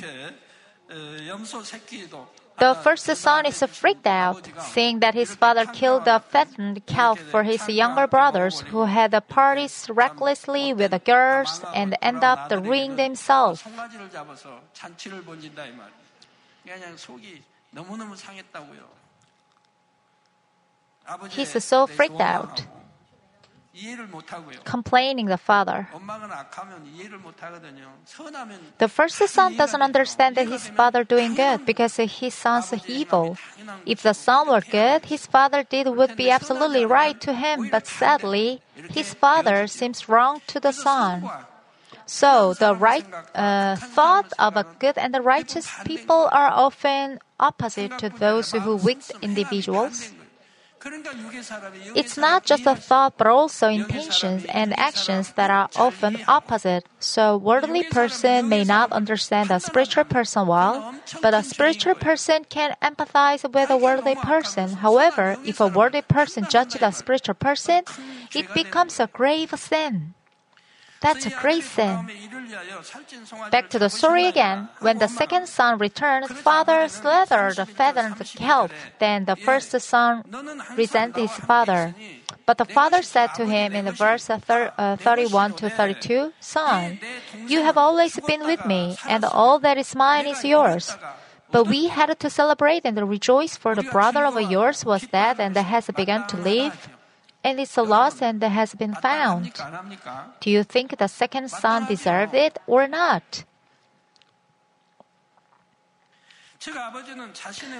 The 2.59 2.75
first 2.75 3.07
son 3.07 3.47
is 3.47 3.63
freaked 3.63 4.07
out, 4.07 4.49
seeing 4.59 5.01
that 5.01 5.15
his 5.15 5.35
father 5.35 5.67
killed 5.67 6.07
a 6.09 6.21
fattened 6.21 6.85
calf 6.87 7.19
for 7.19 7.43
his 7.43 7.69
younger 7.69 8.07
brothers 8.07 8.61
who 8.73 8.85
had 8.85 9.15
parties 9.29 9.87
recklessly 9.89 10.75
with 10.75 10.91
the 10.91 10.99
girls 10.99 11.63
and 11.75 11.97
end 12.03 12.25
up 12.25 12.51
ruining 12.51 12.97
themselves. 12.97 13.63
He's 21.31 21.65
so 21.65 21.87
freaked 21.87 22.21
out 22.21 22.63
complaining 24.65 25.27
the 25.27 25.37
father. 25.37 25.89
The 28.79 28.89
first 28.89 29.17
son 29.29 29.57
doesn't 29.57 29.83
understand 29.83 30.37
that 30.37 30.49
his 30.49 30.69
father 30.69 31.05
doing 31.05 31.35
good 31.35 31.65
because 31.67 31.97
his 31.97 32.35
son's 32.35 32.73
evil. 32.87 33.37
If 33.87 34.03
the 34.03 34.15
son 34.15 34.49
were 34.49 34.63
good, 34.63 35.07
his 35.07 35.27
father 35.27 35.63
did 35.63 35.89
would 35.89 36.17
be 36.17 36.31
absolutely 36.31 36.85
right 36.85 37.21
to 37.21 37.33
him, 37.33 37.69
but 37.71 37.87
sadly, 37.87 38.63
his 38.91 39.15
father 39.15 39.67
seems 39.67 40.09
wrong 40.09 40.41
to 40.49 40.61
the 40.61 40.73
son. 40.73 41.29
So 42.07 42.55
the 42.55 42.75
right 42.75 43.05
uh, 43.35 43.77
thought 43.77 44.33
of 44.39 44.57
a 44.57 44.65
good 44.79 44.97
and 44.97 45.13
the 45.13 45.21
righteous 45.21 45.69
people 45.85 46.29
are 46.33 46.49
often 46.49 47.21
opposite 47.39 47.99
to 47.99 48.09
those 48.09 48.53
who 48.53 48.77
wicked 48.77 49.15
individuals. 49.21 50.11
It's 51.95 52.17
not 52.17 52.45
just 52.45 52.67
a 52.67 52.77
thought, 52.77 53.15
but 53.19 53.27
also 53.27 53.69
intentions 53.69 54.45
and 54.49 54.79
actions 54.79 55.33
that 55.33 55.51
are 55.51 55.69
often 55.77 56.21
opposite. 56.29 56.85
So, 57.01 57.35
a 57.35 57.37
worldly 57.37 57.83
person 57.85 58.49
may 58.49 58.65
not 58.65 58.93
understand 58.93 59.51
a 59.51 59.61
spiritual 59.61 60.05
person 60.05 60.47
well, 60.47 60.95
but 61.21 61.35
a 61.35 61.43
spiritual 61.43 61.95
person 61.95 62.45
can 62.49 62.77
empathize 62.83 63.43
with 63.53 63.71
a 63.71 63.77
worldly 63.77 64.15
person. 64.17 64.75
However, 64.75 65.37
if 65.45 65.61
a 65.61 65.67
worldly 65.67 66.03
person 66.03 66.47
judges 66.49 66.83
a 66.83 66.93
spiritual 66.93 67.35
person, 67.35 67.83
it 68.35 68.53
becomes 68.55 69.01
a 69.01 69.09
grave 69.09 69.53
sin. 69.59 70.15
That's 71.01 71.27
a 71.27 71.31
great 71.31 71.65
sin. 71.65 72.11
Back 73.51 73.71
to 73.71 73.79
the 73.79 73.89
story 73.89 74.27
again. 74.27 74.69
When 74.81 74.99
the 74.99 75.09
second 75.09 75.49
son 75.49 75.79
returned, 75.79 76.29
father 76.29 76.89
slaughtered 76.89 77.57
the 77.57 77.67
fattened 77.67 78.19
calf. 78.37 78.73
Then 78.99 79.25
the 79.25 79.37
first 79.37 79.71
son 79.81 80.25
resented 80.77 81.23
his 81.23 81.33
father. 81.33 81.95
But 82.47 82.59
the 82.59 82.65
father 82.65 83.03
said 83.03 83.35
to 83.35 83.47
him 83.47 83.75
in 83.75 83.85
the 83.85 83.93
verse 83.93 84.29
uh, 84.31 84.97
31 84.97 85.53
to 85.55 85.71
32, 85.71 86.33
Son, 86.41 86.99
you 87.47 87.63
have 87.63 87.77
always 87.77 88.19
been 88.27 88.45
with 88.47 88.65
me, 88.65 88.97
and 89.07 89.25
all 89.25 89.59
that 89.61 89.79
is 89.79 89.95
mine 89.95 90.27
is 90.27 90.45
yours. 90.45 90.97
But 91.51 91.67
we 91.67 91.89
had 91.89 92.19
to 92.19 92.31
celebrate 92.31 92.85
and 92.85 92.97
rejoice, 93.09 93.57
for 93.57 93.75
the 93.75 93.83
brother 93.83 94.25
of 94.25 94.41
yours 94.51 94.85
was 94.85 95.07
dead 95.07 95.41
and 95.41 95.57
has 95.57 95.87
begun 95.95 96.27
to 96.29 96.37
live 96.37 96.89
and 97.49 97.89
lost 97.89 98.23
and 98.23 98.43
has 98.43 98.75
been 98.75 98.95
found. 98.95 99.53
Do 100.41 100.51
you 100.51 100.63
think 100.65 100.99
the 100.99 101.09
second 101.09 101.51
son 101.51 101.87
deserved 101.87 102.35
it 102.35 102.59
or 102.67 102.87
not? 102.87 103.45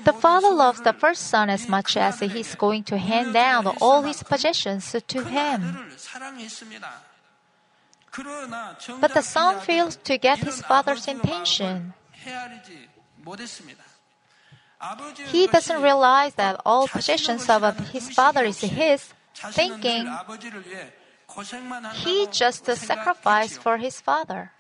The 0.05 0.15
father 0.15 0.51
loves 0.51 0.81
the 0.81 0.93
first 0.93 1.27
son 1.27 1.51
as 1.51 1.69
much 1.69 1.97
as 1.97 2.21
he's 2.21 2.55
going 2.55 2.85
to 2.85 2.97
hand 2.97 3.33
down 3.33 3.67
all 3.81 4.03
his 4.03 4.23
possessions 4.23 4.95
to 5.07 5.25
him. 5.25 5.77
But 9.01 9.15
the 9.15 9.23
son 9.23 9.61
fails 9.61 9.97
to 10.05 10.17
get 10.17 10.39
his 10.39 10.63
father's 10.63 11.09
intention. 11.09 11.95
He 15.27 15.47
doesn't 15.49 15.83
realize 15.83 16.35
that 16.35 16.61
all 16.65 16.87
possessions 16.87 17.49
of 17.51 17.63
his 17.91 18.11
father 18.11 18.45
is 18.45 18.61
his, 18.61 19.13
thinking 19.53 20.09
he 21.95 22.27
just 22.31 22.67
sacrificed 22.67 23.59
for 23.61 23.77
his 23.77 24.01
father. 24.01 24.53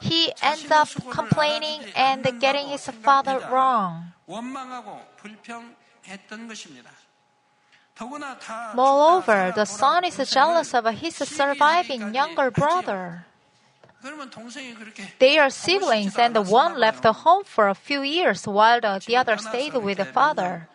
He 0.00 0.32
ends 0.42 0.70
up 0.70 0.88
complaining 1.10 1.80
and 1.94 2.24
getting 2.40 2.68
his 2.68 2.88
father 2.88 3.40
wrong. 3.50 4.12
Moreover, 8.74 9.52
the 9.54 9.64
son 9.64 10.04
is 10.04 10.16
jealous 10.30 10.74
of 10.74 10.84
his 10.86 11.16
surviving 11.16 12.14
younger 12.14 12.50
brother. 12.50 13.26
They 15.18 15.38
are 15.38 15.50
siblings, 15.50 16.16
and 16.16 16.34
the 16.34 16.42
one 16.42 16.78
left 16.78 17.02
the 17.02 17.12
home 17.12 17.42
for 17.44 17.68
a 17.68 17.74
few 17.74 18.02
years 18.02 18.46
while 18.46 18.80
the 18.80 19.16
other 19.16 19.36
stayed 19.36 19.74
with 19.74 19.98
the 19.98 20.04
father. 20.04 20.68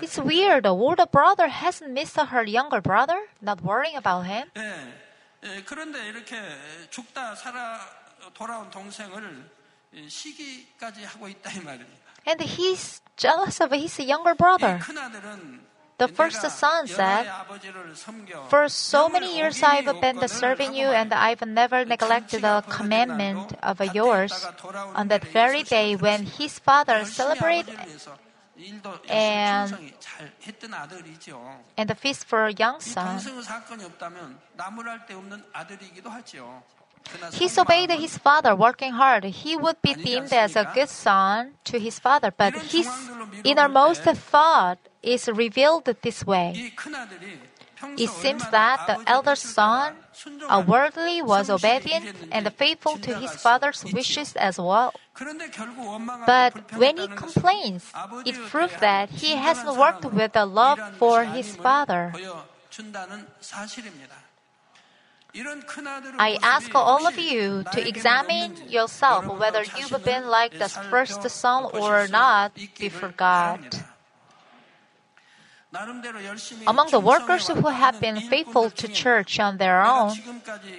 It's 0.00 0.18
weird. 0.18 0.64
The 0.64 0.72
older 0.74 1.06
brother 1.06 1.48
hasn't 1.48 1.92
missed 1.92 2.18
her 2.18 2.44
younger 2.46 2.80
brother, 2.80 3.28
not 3.42 3.62
worrying 3.62 3.96
about 3.96 4.26
him. 4.26 4.48
그런데 5.66 6.08
이렇게 6.08 6.36
죽다 6.90 7.34
살아 7.34 7.80
돌아온 8.34 8.70
동생을 8.70 9.50
시기까지 10.08 11.04
하고 11.04 11.28
있다 11.28 11.50
이 11.52 11.60
말입니다. 11.60 12.00
And 12.26 12.42
he's 12.44 13.02
jealous 13.16 13.60
of 13.62 13.74
his 13.74 14.00
younger 14.00 14.34
brother. 14.36 14.78
The 15.97 16.07
first 16.07 16.41
son 16.41 16.87
said, 16.87 17.25
For 18.49 18.69
so 18.69 19.09
many 19.09 19.35
years 19.35 19.63
I've 19.63 19.99
been 19.99 20.27
serving 20.27 20.75
you 20.75 20.87
and 20.87 21.11
I've 21.11 21.41
never 21.41 21.85
neglected 21.85 22.43
a 22.43 22.63
commandment 22.69 23.53
of 23.63 23.81
yours. 23.95 24.45
On 24.93 25.07
that 25.07 25.25
very 25.25 25.63
day 25.63 25.95
when 25.95 26.25
his 26.25 26.59
father 26.59 27.03
celebrated 27.05 27.75
and, 29.09 29.73
and 31.77 31.89
the 31.89 31.95
feast 31.95 32.25
for 32.25 32.45
a 32.45 32.53
young 32.53 32.79
son, 32.79 33.21
he 37.33 37.49
obeyed 37.57 37.91
his 37.91 38.17
father, 38.17 38.55
working 38.55 38.91
hard. 38.93 39.23
He 39.23 39.55
would 39.55 39.81
be 39.81 39.93
deemed 39.93 40.33
as 40.33 40.55
a 40.55 40.69
good 40.73 40.89
son 40.89 41.53
to 41.65 41.79
his 41.79 41.99
father, 41.99 42.33
but 42.35 42.53
his 42.53 42.89
innermost 43.43 44.03
thought 44.03 44.79
is 45.03 45.27
revealed 45.27 45.85
this 46.01 46.25
way. 46.25 46.71
It 47.97 48.09
seems 48.09 48.49
that 48.49 48.87
the 48.87 48.97
elder 49.05 49.35
son, 49.35 49.93
a 50.49 50.61
worldly, 50.61 51.21
was 51.21 51.49
obedient 51.49 52.15
and 52.31 52.51
faithful 52.53 52.97
to 52.97 53.15
his 53.15 53.35
father's 53.35 53.85
wishes 53.93 54.35
as 54.35 54.57
well. 54.57 54.93
But 56.25 56.73
when 56.73 56.97
he 56.97 57.07
complains, 57.07 57.85
it 58.25 58.35
proves 58.49 58.73
that 58.79 59.09
he 59.09 59.35
hasn't 59.35 59.77
worked 59.77 60.05
with 60.05 60.33
the 60.33 60.45
love 60.45 60.79
for 60.97 61.23
his 61.25 61.55
father. 61.55 62.13
I 66.17 66.39
ask 66.41 66.73
all 66.73 67.05
of 67.05 67.17
you 67.19 67.63
to 67.73 67.87
examine 67.87 68.57
yourself 68.69 69.25
whether 69.37 69.63
you've 69.77 70.03
been 70.03 70.27
like 70.27 70.57
the 70.57 70.69
first 70.69 71.21
son 71.29 71.65
or 71.73 72.07
not 72.07 72.53
before 72.79 73.13
God. 73.15 73.61
Among 76.65 76.89
the 76.91 76.99
workers 76.99 77.47
who 77.47 77.67
have 77.67 77.99
been 77.99 78.19
faithful 78.21 78.69
to 78.69 78.87
church 78.87 79.39
on 79.39 79.57
their 79.57 79.81
own, 79.83 80.15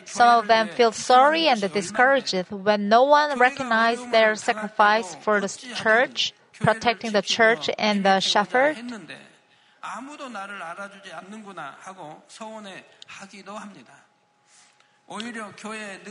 some 0.04 0.40
of 0.40 0.48
them 0.48 0.68
feel 0.68 0.92
sorry 0.92 1.48
and 1.48 1.60
discouraged 1.60 2.50
when 2.50 2.88
no 2.88 3.04
one 3.04 3.38
recognizes 3.38 4.10
their 4.10 4.34
sacrifice 4.34 5.14
for 5.16 5.40
the 5.40 5.48
church, 5.48 6.32
protecting 6.60 7.12
the 7.12 7.22
church 7.22 7.70
and 7.78 8.04
the 8.04 8.20
shepherd. 8.20 8.76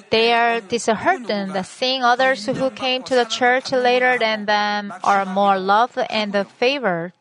They 0.09 0.33
are 0.33 0.61
disheartened 0.61 1.65
seeing 1.65 2.03
others 2.03 2.45
who 2.45 2.69
came 2.71 3.03
to 3.03 3.15
the 3.15 3.25
church 3.25 3.71
later 3.71 4.17
than 4.17 4.45
them 4.45 4.93
are 5.03 5.25
more 5.25 5.59
loved 5.59 5.99
and 6.09 6.33
favored. 6.57 7.13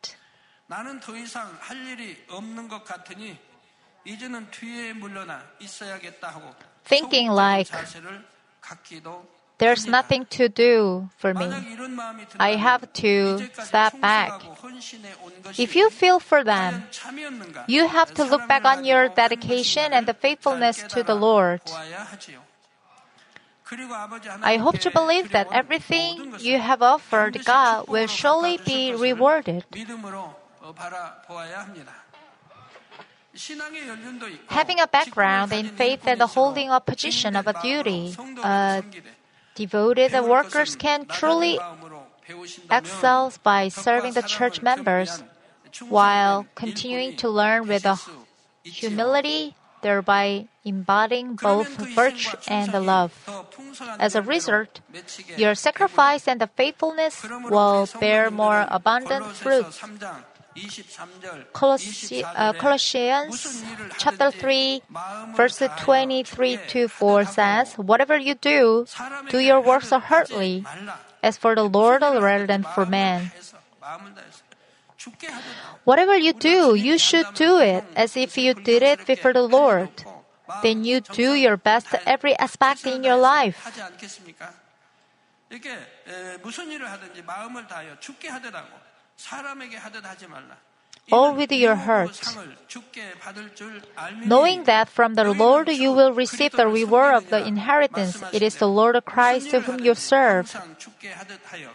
나는 0.66 1.00
더 1.00 1.16
이상 1.16 1.56
할 1.60 1.76
일이 1.86 2.24
없는 2.28 2.68
것 2.68 2.84
같으니 2.84 3.38
이제는 4.04 4.50
뒤에 4.50 4.92
물러나 4.94 5.42
있어야겠다 5.60 6.28
하고 6.28 6.54
thinking 6.84 7.30
like 7.30 7.70
there's 9.58 9.86
nothing 9.86 10.26
to 10.26 10.48
do 10.48 11.08
for 11.16 11.32
me. 11.34 11.46
I 12.38 12.56
have 12.56 12.92
to 12.94 13.38
step 13.62 14.00
back. 14.00 14.42
If 15.56 15.76
you 15.76 15.88
feel 15.88 16.18
for 16.18 16.42
them, 16.42 16.82
you 17.68 17.86
have 17.86 18.12
to 18.14 18.24
look 18.24 18.48
back 18.48 18.64
on 18.64 18.84
your 18.84 19.08
dedication 19.08 19.92
and 19.92 20.06
the 20.06 20.14
faithfulness 20.14 20.82
to 20.88 21.04
the 21.04 21.14
Lord. 21.14 21.60
I 24.42 24.56
hope 24.56 24.78
to 24.80 24.90
believe 24.90 25.30
that 25.30 25.46
everything 25.52 26.34
you 26.40 26.58
have 26.58 26.82
offered 26.82 27.44
God 27.44 27.86
will 27.86 28.08
surely 28.08 28.58
be 28.66 28.92
rewarded. 28.94 29.64
Having 34.47 34.79
a 34.79 34.87
background 34.87 35.53
in 35.53 35.67
faith 35.69 36.01
and 36.07 36.19
the 36.19 36.27
holding 36.27 36.69
a 36.71 36.79
position 36.79 37.35
of 37.35 37.47
a 37.47 37.53
duty, 37.61 38.15
uh, 38.43 38.81
devoted 39.55 40.11
workers 40.25 40.75
can 40.75 41.05
truly 41.05 41.59
excel 42.71 43.31
by 43.43 43.67
serving 43.69 44.13
the 44.13 44.23
church 44.23 44.61
members 44.61 45.23
while 45.87 46.47
continuing 46.55 47.15
to 47.17 47.29
learn 47.29 47.67
with 47.67 47.85
humility, 48.63 49.55
thereby 49.81 50.47
embodying 50.65 51.35
both 51.35 51.69
virtue 51.95 52.35
and 52.47 52.73
love. 52.73 53.13
As 53.99 54.15
a 54.15 54.21
result, 54.21 54.81
your 55.37 55.53
sacrifice 55.53 56.27
and 56.27 56.41
the 56.41 56.47
faithfulness 56.47 57.23
will 57.49 57.87
bear 57.99 58.31
more 58.31 58.65
abundant 58.69 59.25
fruit. 59.25 59.67
Colossi- 61.54 62.22
uh, 62.24 62.52
Colossians 62.54 63.64
chapter 63.98 64.30
3 64.30 64.82
verse 65.34 65.62
23 65.78 66.58
to 66.68 66.88
4 66.88 67.24
says, 67.24 67.74
Whatever 67.78 68.16
you 68.18 68.34
do, 68.34 68.84
do 69.30 69.38
your 69.38 69.60
works 69.60 69.90
heartily, 69.90 70.64
as 71.22 71.38
for 71.38 71.54
the 71.54 71.64
Lord 71.64 72.02
rather 72.02 72.46
than 72.46 72.64
for 72.64 72.84
man. 72.84 73.32
Whatever 75.84 76.16
you 76.16 76.32
do, 76.32 76.74
you 76.74 76.98
should 76.98 77.26
do 77.34 77.58
it 77.58 77.84
as 77.96 78.16
if 78.16 78.36
you 78.38 78.54
did 78.54 78.82
it 78.82 79.06
before 79.06 79.32
the 79.32 79.42
Lord. 79.48 79.88
Then 80.62 80.84
you 80.84 81.00
do 81.00 81.32
your 81.32 81.56
best 81.56 81.88
every 82.06 82.36
aspect 82.38 82.86
in 82.86 83.02
your 83.04 83.16
life. 83.16 83.56
이렇게 85.50 85.68
에, 86.08 86.38
무슨 86.42 86.70
일을 86.70 86.90
하든지 86.90 87.22
마음을 87.22 87.66
다하여 87.66 87.98
죽게 88.00 88.28
하더라고 88.28 88.68
all 91.11 91.33
with 91.33 91.51
your 91.51 91.75
heart, 91.75 92.19
knowing 94.25 94.63
that 94.65 94.89
from 94.89 95.15
the 95.15 95.23
Lord 95.23 95.69
you 95.69 95.91
will 95.91 96.11
receive 96.11 96.51
the 96.51 96.67
reward 96.67 97.15
of 97.15 97.29
the 97.29 97.45
inheritance. 97.45 98.21
It 98.33 98.41
is 98.41 98.55
the 98.55 98.67
Lord 98.67 98.99
Christ 99.05 99.51
whom 99.51 99.79
you 99.79 99.95
serve. 99.95 100.55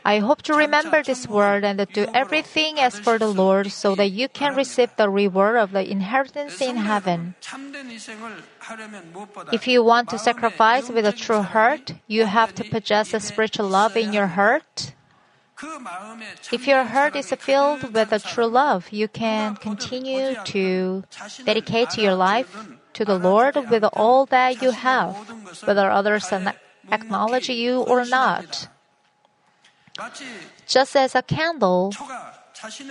I 0.04 0.18
hope 0.18 0.42
to 0.42 0.54
remember 0.54 1.02
this 1.02 1.26
word 1.26 1.64
and 1.64 1.86
do 1.92 2.06
everything 2.12 2.78
as 2.78 3.00
for 3.00 3.18
the 3.18 3.28
Lord 3.28 3.72
so 3.72 3.94
that 3.94 4.10
you 4.10 4.28
can 4.28 4.54
receive 4.54 4.90
the 4.96 5.08
reward 5.08 5.56
of 5.56 5.72
the 5.72 5.88
inheritance 5.88 6.60
in 6.60 6.76
heaven. 6.76 7.34
If 9.50 9.66
you 9.66 9.82
want 9.82 10.10
to 10.10 10.18
sacrifice 10.18 10.90
with 10.90 11.06
a 11.06 11.12
true 11.12 11.42
heart, 11.42 11.94
you 12.06 12.26
have 12.26 12.54
to 12.56 12.64
possess 12.64 13.12
the 13.12 13.20
spiritual 13.20 13.68
love 13.68 13.96
in 13.96 14.12
your 14.12 14.26
heart. 14.28 14.92
If 16.50 16.66
your 16.66 16.84
heart 16.84 17.16
is 17.16 17.30
filled 17.38 17.94
with 17.94 18.12
a 18.12 18.18
true 18.18 18.46
love, 18.46 18.90
you 18.90 19.08
can 19.08 19.56
continue 19.56 20.34
to 20.44 21.04
dedicate 21.44 21.96
your 21.96 22.14
life 22.14 22.50
to 22.94 23.04
the 23.04 23.18
Lord 23.18 23.56
with 23.70 23.84
all 23.92 24.26
that 24.26 24.62
you 24.62 24.70
have, 24.70 25.14
whether 25.64 25.90
others 25.90 26.32
acknowledge 26.90 27.48
you 27.48 27.80
or 27.80 28.04
not. 28.04 28.68
Just 30.66 30.96
as 30.96 31.14
a 31.14 31.22
candle 31.22 31.92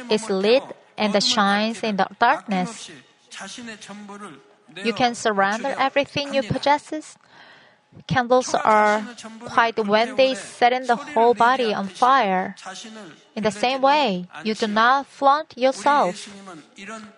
is 0.10 0.30
lit 0.30 0.64
and 0.98 1.24
shines 1.24 1.84
in 1.84 1.98
the 1.98 2.08
darkness, 2.20 2.92
you 4.84 4.94
can 4.94 5.16
surrender 5.16 5.76
everything 5.78 6.34
you 6.34 6.44
possess 6.44 7.18
Candles 8.08 8.54
are 8.54 9.04
quite 9.46 9.78
when 9.86 10.16
they 10.16 10.34
set 10.34 10.72
in 10.72 10.88
the 10.88 10.96
whole 10.96 11.34
body 11.34 11.74
on 11.74 11.88
fire. 11.88 12.56
In 13.36 13.44
the 13.44 13.52
same 13.52 13.82
way, 13.82 14.28
you 14.44 14.56
do 14.56 14.68
not 14.68 15.08
flaunt 15.08 15.58
yourself. 15.58 16.30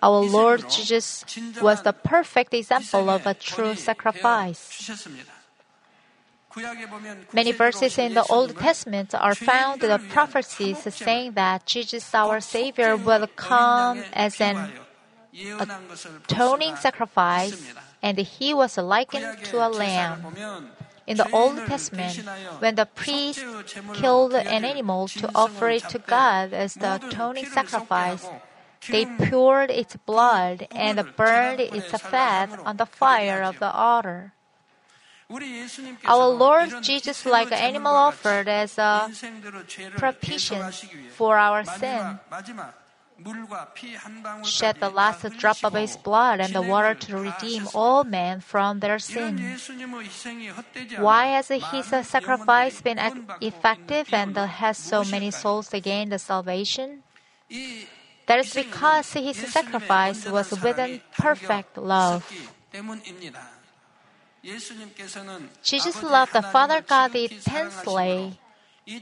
Our 0.02 0.22
Lord 0.22 0.70
Jesus 0.70 1.26
was 1.62 1.84
the 1.84 1.94
perfect 1.94 2.54
example 2.54 3.10
of 3.10 3.26
a 3.26 3.34
true 3.34 3.76
sacrifice. 3.76 4.90
Many 7.34 7.52
verses 7.52 7.98
in 7.98 8.14
the 8.14 8.26
Old 8.30 8.58
Testament 8.58 9.16
are 9.16 9.36
found 9.36 9.84
in 9.84 9.90
the 9.90 10.00
prophecies 10.00 10.78
saying 10.94 11.34
that 11.34 11.66
Jesus, 11.66 12.14
our 12.14 12.40
Savior, 12.40 12.96
will 12.96 13.28
come 13.36 14.04
as 14.14 14.40
an 14.40 14.70
atoning 16.30 16.76
sacrifice 16.76 17.74
and 18.04 18.20
he 18.20 18.54
was 18.54 18.78
likened 18.78 19.40
to 19.46 19.66
a 19.66 19.72
lamb. 19.72 20.36
In 21.08 21.18
the 21.18 21.30
Old 21.32 21.58
Testament, 21.66 22.20
when 22.60 22.76
the 22.76 22.86
priest 22.86 23.44
killed 23.94 24.34
an 24.34 24.64
animal 24.64 25.08
to 25.20 25.32
offer 25.34 25.70
it 25.70 25.88
to 25.90 26.00
God 26.00 26.54
as 26.54 26.76
the 26.76 26.96
atoning 26.96 27.48
sacrifice, 27.48 28.28
they 28.90 29.06
poured 29.06 29.72
its 29.72 29.96
blood 29.96 30.68
and 30.72 31.00
burned 31.16 31.60
its 31.60 31.92
fat 31.92 32.52
on 32.64 32.78
the 32.78 32.86
fire 32.86 33.42
of 33.42 33.60
the 33.60 33.72
altar. 33.72 34.34
Our 36.06 36.28
Lord 36.28 36.84
Jesus, 36.84 37.26
like 37.26 37.48
an 37.48 37.58
animal 37.58 37.96
offered 37.96 38.48
as 38.48 38.78
a 38.78 39.10
propitiation 39.98 40.62
for 41.16 41.38
our 41.38 41.64
sin, 41.64 42.20
shed 44.44 44.80
the 44.80 44.90
last 44.90 45.26
drop 45.38 45.64
of 45.64 45.74
his 45.74 45.98
blood 45.98 46.40
and 46.40 46.54
the 46.54 46.62
water 46.62 46.94
to 46.94 47.18
redeem 47.18 47.68
all 47.74 48.04
men 48.04 48.40
from 48.40 48.80
their 48.80 49.00
sin. 49.00 49.58
Why 50.98 51.38
has 51.38 51.48
his 51.48 51.88
sacrifice 52.08 52.82
been 52.82 53.00
effective 53.42 54.14
and 54.14 54.36
has 54.36 54.78
so 54.78 55.04
many 55.04 55.32
souls 55.32 55.70
gained 55.70 56.12
the 56.12 56.20
salvation? 56.20 57.04
That 58.26 58.40
is 58.40 58.54
because 58.54 59.14
his 59.14 59.38
sacrifice 59.38 60.26
was 60.26 60.52
within 60.62 61.02
perfect 61.18 61.78
love. 61.78 62.24
Jesus 65.64 66.04
loved 66.04 66.34
the 66.34 66.42
Father 66.42 66.82
God 66.82 67.16
intensely 67.16 68.40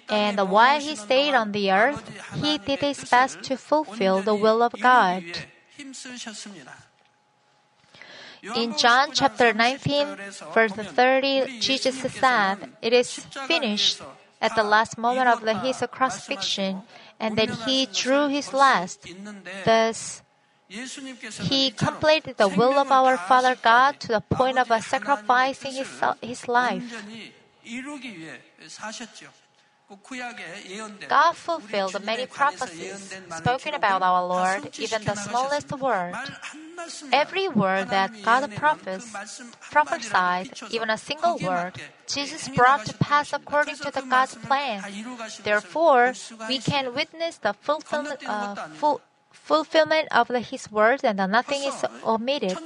and 0.09 0.37
while 0.49 0.79
he 0.79 0.95
stayed 0.95 1.33
on 1.33 1.51
the 1.51 1.71
earth, 1.71 2.03
he 2.35 2.57
did 2.57 2.79
his 2.79 3.03
best 3.05 3.43
to 3.43 3.57
fulfill 3.57 4.21
the 4.21 4.35
will 4.35 4.61
of 4.61 4.73
God. 4.81 5.23
In 8.55 8.77
John 8.77 9.11
chapter 9.13 9.53
19, 9.53 10.17
verse 10.53 10.73
30, 10.73 11.59
Jesus 11.59 12.01
said, 12.01 12.57
It 12.81 12.93
is 12.93 13.19
finished 13.47 14.01
at 14.41 14.55
the 14.55 14.63
last 14.63 14.97
moment 14.97 15.27
of 15.27 15.41
the, 15.41 15.57
his 15.59 15.83
crucifixion, 15.91 16.81
and 17.19 17.37
then 17.37 17.49
he 17.65 17.85
drew 17.85 18.27
his 18.27 18.53
last. 18.53 19.05
Thus, 19.63 20.23
he 20.67 21.69
completed 21.71 22.37
the 22.37 22.47
will 22.47 22.79
of 22.79 22.91
our 22.91 23.17
Father 23.17 23.55
God 23.55 23.99
to 24.01 24.07
the 24.07 24.21
point 24.21 24.57
of 24.57 24.67
sacrificing 24.83 25.73
his, 25.73 26.01
his 26.21 26.47
life. 26.47 26.81
God 31.09 31.35
fulfilled 31.35 32.03
many 32.05 32.25
prophecies 32.25 33.13
spoken 33.35 33.73
about 33.73 34.01
our 34.01 34.25
Lord, 34.25 34.79
even 34.79 35.03
the 35.03 35.15
smallest 35.15 35.71
word. 35.71 36.13
Every 37.11 37.47
word 37.49 37.89
that 37.89 38.11
God 38.23 38.49
prophesied, 39.69 40.51
even 40.71 40.89
a 40.89 40.97
single 40.97 41.37
word, 41.39 41.73
Jesus 42.07 42.47
brought 42.49 42.85
to 42.85 42.93
pass 42.97 43.33
according 43.33 43.75
to 43.77 43.91
the 43.91 44.01
God's 44.01 44.35
plan. 44.35 44.83
Therefore, 45.43 46.13
we 46.47 46.59
can 46.59 46.95
witness 46.95 47.37
the 47.37 47.53
fulfillment, 47.53 48.21
uh, 48.25 48.55
full, 48.79 49.01
fulfillment 49.31 50.07
of 50.11 50.27
the, 50.29 50.39
His 50.39 50.71
words, 50.71 51.03
and 51.03 51.17
nothing 51.17 51.63
is 51.63 51.83
omitted. 52.03 52.57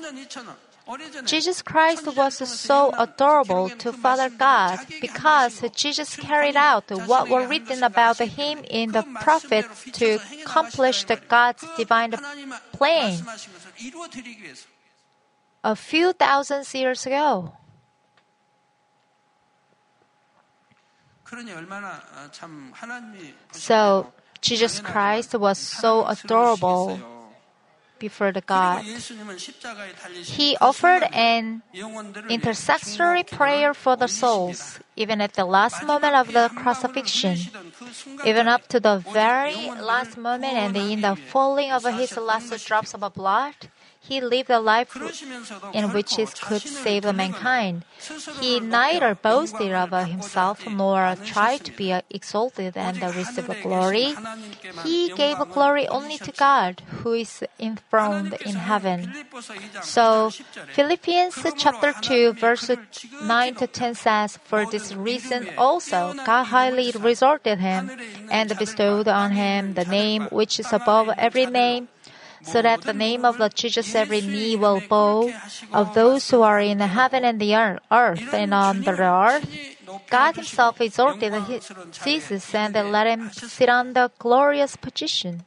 Jesus 1.25 1.61
Christ 1.63 2.05
was 2.15 2.37
so 2.37 2.93
adorable 2.97 3.69
to 3.69 3.91
Father 3.91 4.29
God 4.29 4.79
because 5.01 5.63
Jesus 5.73 6.15
carried 6.15 6.55
out 6.55 6.91
what 7.07 7.29
were 7.29 7.47
written 7.47 7.83
about 7.83 8.19
him 8.19 8.59
in 8.69 8.91
the 8.91 9.01
prophets 9.21 9.89
to 9.93 10.19
accomplish 10.43 11.05
the 11.05 11.15
God's 11.15 11.65
divine 11.75 12.11
plan 12.71 13.17
a 15.63 15.75
few 15.75 16.13
thousand 16.13 16.71
years 16.73 17.05
ago. 17.07 17.53
So, 23.51 24.13
Jesus 24.41 24.79
Christ 24.79 25.33
was 25.33 25.57
so 25.57 26.05
adorable 26.05 26.99
before 28.05 28.31
the 28.31 28.45
God. 28.45 28.85
He 30.37 30.55
offered 30.61 31.03
an 31.11 31.63
intercessory 32.29 33.23
prayer 33.25 33.73
for 33.73 33.95
the 33.97 34.07
souls, 34.07 34.79
even 34.95 35.17
at 35.25 35.33
the 35.33 35.45
last 35.45 35.81
moment 35.91 36.13
of 36.13 36.27
the 36.37 36.45
crucifixion, 36.53 37.37
even 38.23 38.45
up 38.47 38.67
to 38.73 38.77
the 38.79 39.01
very 39.11 39.71
last 39.91 40.17
moment 40.17 40.53
and 40.53 40.77
in 40.77 41.01
the 41.01 41.15
falling 41.15 41.71
of 41.71 41.81
his 41.97 42.13
last 42.17 42.53
drops 42.67 42.93
of 42.93 43.01
blood. 43.13 43.57
He 44.07 44.21
lived 44.21 44.49
a 44.49 44.59
life 44.59 44.95
in 45.73 45.91
which 45.91 46.15
he 46.15 46.25
could 46.25 46.61
save 46.61 47.03
mankind. 47.15 47.85
He 48.39 48.59
neither 48.59 49.15
boasted 49.15 49.71
of 49.73 49.91
himself 50.07 50.67
nor 50.69 51.15
tried 51.25 51.63
to 51.65 51.71
be 51.71 51.91
exalted 52.09 52.77
and 52.77 53.01
receive 53.15 53.49
glory. 53.63 54.13
He 54.83 55.09
gave 55.09 55.37
glory 55.51 55.87
only 55.87 56.17
to 56.19 56.31
God, 56.31 56.81
who 57.01 57.13
is 57.13 57.43
enthroned 57.59 58.33
in 58.45 58.55
heaven. 58.55 59.11
So, 59.81 60.29
Philippians 60.73 61.45
chapter 61.57 61.93
2, 61.99 62.33
verse 62.33 62.69
9 63.23 63.55
to 63.55 63.67
10 63.67 63.95
says, 63.95 64.37
For 64.43 64.65
this 64.65 64.93
reason 64.93 65.49
also 65.57 66.13
God 66.25 66.45
highly 66.45 66.91
resorted 66.91 67.59
him 67.59 67.91
and 68.29 68.57
bestowed 68.57 69.07
on 69.07 69.31
him 69.31 69.73
the 69.73 69.85
name 69.85 70.27
which 70.31 70.59
is 70.59 70.71
above 70.71 71.09
every 71.17 71.45
name 71.45 71.87
so 72.45 72.61
that 72.61 72.81
the 72.81 72.93
name 72.93 73.25
of 73.25 73.37
the 73.37 73.49
Jesus 73.49 73.95
every 73.95 74.21
knee 74.21 74.55
will 74.55 74.81
bow 74.87 75.33
of 75.73 75.93
those 75.93 76.29
who 76.29 76.41
are 76.41 76.59
in 76.59 76.79
heaven 76.79 77.25
and 77.25 77.41
the 77.41 77.55
earth 77.55 78.33
and 78.33 78.53
on 78.53 78.81
the 78.81 78.93
earth. 79.01 79.49
God 80.09 80.35
Himself 80.35 80.79
exalted 80.79 81.33
Jesus 81.91 82.53
and 82.55 82.73
let 82.91 83.07
him 83.07 83.29
sit 83.31 83.69
on 83.69 83.93
the 83.93 84.11
glorious 84.19 84.75
position. 84.75 85.43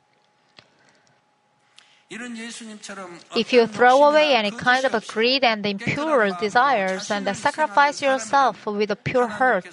If 2.11 3.52
you 3.52 3.66
throw 3.66 4.02
away 4.04 4.34
any 4.34 4.50
kind 4.50 4.84
of 4.87 5.06
greed 5.06 5.44
and 5.44 5.64
impure 5.66 6.30
desires 6.40 7.11
and 7.11 7.28
sacrifice 7.37 8.00
yourself 8.00 8.64
with 8.64 8.90
a 8.90 8.96
pure 8.96 9.28
heart, 9.28 9.68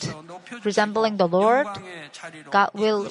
resembling 0.65 1.15
the 1.15 1.29
Lord, 1.29 1.67
God 2.51 2.71
will 2.73 3.07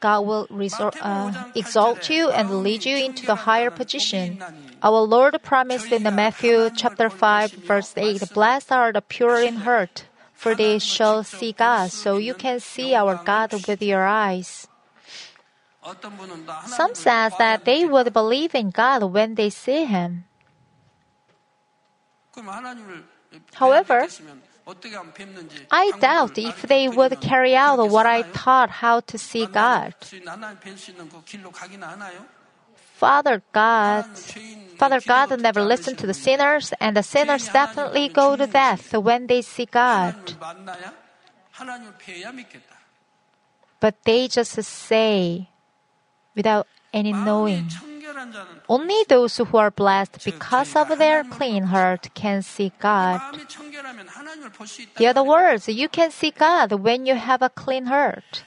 God 0.00 0.20
will 0.26 0.46
resort, 0.48 0.96
uh, 1.00 1.52
exalt 1.54 2.08
you 2.08 2.30
and 2.30 2.62
lead 2.64 2.84
you 2.84 2.96
into 2.96 3.26
the 3.26 3.44
higher 3.44 3.70
position. 3.70 4.42
Our 4.82 5.00
Lord 5.04 5.36
promised 5.42 5.92
in 5.92 6.02
the 6.02 6.10
Matthew 6.10 6.70
chapter 6.74 7.10
5 7.10 7.52
verse 7.52 7.92
8, 7.96 8.32
Blessed 8.32 8.72
are 8.72 8.92
the 8.92 9.02
pure 9.02 9.40
in 9.40 9.56
heart, 9.56 10.08
for 10.32 10.54
they 10.54 10.78
shall 10.78 11.22
see 11.22 11.52
God. 11.52 11.92
So 11.92 12.16
you 12.16 12.34
can 12.34 12.60
see 12.60 12.94
our 12.94 13.20
God 13.22 13.52
with 13.68 13.82
your 13.82 14.06
eyes. 14.06 14.66
Some 16.66 16.94
says 16.94 17.32
that 17.38 17.64
they 17.64 17.84
would 17.84 18.12
believe 18.12 18.54
in 18.54 18.70
God 18.70 19.04
when 19.04 19.34
they 19.34 19.50
see 19.50 19.84
Him. 19.84 20.24
However, 23.54 24.08
I 25.70 25.92
doubt 25.98 26.38
if 26.38 26.62
they 26.62 26.88
would 26.88 27.20
carry 27.20 27.56
out 27.56 27.78
what 27.90 28.06
I 28.06 28.22
taught 28.22 28.70
how 28.70 29.00
to 29.00 29.18
see 29.18 29.46
God. 29.46 29.94
Father 32.94 33.42
God, 33.52 34.04
Father 34.76 35.00
God 35.00 35.40
never 35.40 35.62
listened 35.64 35.98
to 35.98 36.06
the 36.06 36.14
sinners, 36.14 36.72
and 36.78 36.96
the 36.96 37.02
sinners 37.02 37.48
definitely 37.48 38.08
go 38.08 38.36
to 38.36 38.46
death 38.46 38.92
when 38.94 39.26
they 39.26 39.40
see 39.40 39.64
God. 39.64 40.14
But 43.80 43.94
they 44.04 44.28
just 44.28 44.52
say, 44.62 45.48
without 46.34 46.66
any 46.92 47.12
knowing. 47.12 47.68
Only 48.68 49.04
those 49.08 49.36
who 49.36 49.56
are 49.56 49.70
blessed 49.70 50.24
because 50.24 50.76
of 50.76 50.98
their 50.98 51.24
clean 51.24 51.64
heart 51.64 52.08
can 52.14 52.42
see 52.42 52.72
God. 52.80 53.20
In 54.98 55.06
other 55.06 55.24
words, 55.24 55.68
you 55.68 55.88
can 55.88 56.10
see 56.10 56.30
God 56.30 56.72
when 56.72 57.06
you 57.06 57.14
have 57.14 57.42
a 57.42 57.50
clean 57.50 57.86
heart. 57.86 58.44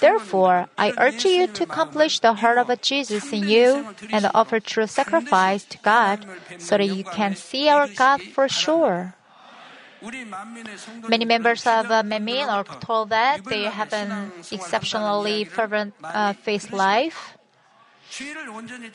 Therefore, 0.00 0.68
I 0.76 0.92
urge 0.98 1.24
you 1.24 1.46
to 1.46 1.64
accomplish 1.64 2.20
the 2.20 2.34
heart 2.34 2.58
of 2.58 2.80
Jesus 2.80 3.32
in 3.32 3.48
you 3.48 3.94
and 4.10 4.30
offer 4.34 4.60
true 4.60 4.86
sacrifice 4.86 5.64
to 5.64 5.78
God 5.78 6.26
so 6.58 6.76
that 6.78 6.86
you 6.86 7.04
can 7.04 7.34
see 7.36 7.68
our 7.68 7.88
God 7.88 8.22
for 8.22 8.48
sure. 8.48 9.14
Many 11.08 11.24
members 11.24 11.66
of 11.66 11.90
uh, 11.90 12.02
Manmin 12.02 12.46
are 12.46 12.64
told 12.64 13.08
that 13.08 13.44
they 13.44 13.64
have 13.64 13.92
an 13.94 14.32
exceptionally 14.52 15.44
fervent 15.44 15.94
uh, 16.04 16.34
faith 16.34 16.72
life. 16.72 17.38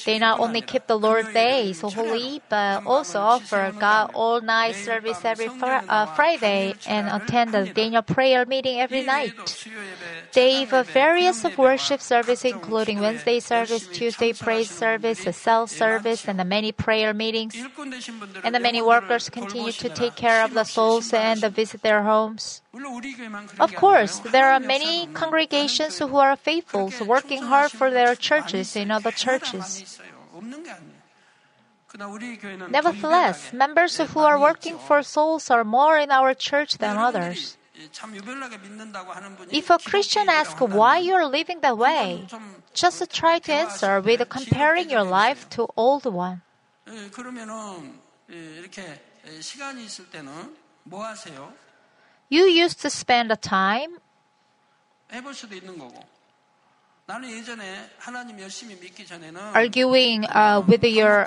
They 0.06 0.20
not 0.20 0.40
only 0.40 0.62
keep 0.62 0.88
the 0.88 0.98
Lord's 0.98 1.34
days 1.34 1.82
holy, 1.82 2.42
but 2.50 2.86
also 2.86 3.20
offer 3.20 3.74
God 3.78 4.12
all 4.14 4.42
night 4.42 4.76
service 4.76 5.24
every 5.26 5.50
fr- 5.50 5.84
uh, 5.88 6.06
Friday 6.16 6.76
and 6.88 7.10
attend 7.10 7.54
the 7.54 7.66
Daniel 7.68 8.02
prayer 8.02 8.46
meeting 8.46 8.80
every 8.80 9.04
night. 9.04 9.34
They 10.34 10.64
have 10.66 10.88
various 10.88 11.44
worship 11.58 12.02
services, 12.02 12.46
including 12.46 13.00
Wednesday 13.00 13.40
service, 13.40 13.88
Tuesday 13.88 14.34
praise 14.34 14.70
service, 14.70 15.26
the 15.26 15.34
cell 15.34 15.68
service, 15.68 16.28
and 16.28 16.40
the 16.40 16.46
many 16.46 16.72
prayer 16.72 17.14
meetings. 17.14 17.56
And 18.44 18.56
the 18.56 18.60
many 18.60 18.82
workers 18.82 19.30
continue 19.30 19.72
to 19.74 19.90
take 19.90 20.16
care 20.16 20.44
of 20.44 20.54
the 20.54 20.64
souls 20.64 21.14
and 21.14 21.42
visit 21.54 21.82
their 21.82 22.04
homes. 22.04 22.62
Of 23.60 23.74
course, 23.76 24.20
there 24.20 24.52
are 24.52 24.60
many 24.60 25.08
congregations 25.14 25.98
who 25.98 26.16
are 26.18 26.36
faithful, 26.36 26.92
working 27.06 27.42
hard 27.42 27.72
for 27.72 27.90
their 27.90 28.16
churches 28.16 28.76
in 28.76 28.92
other 28.92 29.09
churches. 29.12 30.00
Nevertheless, 32.70 33.52
members 33.54 33.98
who 33.98 34.20
are 34.20 34.40
working 34.40 34.78
for 34.78 35.02
souls 35.02 35.50
are 35.50 35.64
more 35.64 35.98
in 35.98 36.12
our 36.12 36.34
church 36.34 36.78
than 36.78 36.98
others. 36.98 37.58
If 39.52 39.70
a 39.70 39.80
Christian 39.80 40.30
asks 40.30 40.60
why 40.60 41.00
you're 41.00 41.26
living 41.26 41.62
that 41.62 41.78
way, 41.78 42.28
just 42.74 43.10
try 43.12 43.40
to 43.40 43.54
answer 43.54 44.02
with 44.02 44.28
comparing 44.30 44.90
your 44.90 45.04
life 45.04 45.50
to 45.52 45.68
old 45.78 46.06
one. 46.06 46.42
You 52.30 52.44
used 52.44 52.82
to 52.82 52.90
spend 52.90 53.32
the 53.32 53.38
time 53.38 53.98
arguing 59.54 60.26
uh, 60.26 60.62
with 60.68 60.84
your 60.84 61.26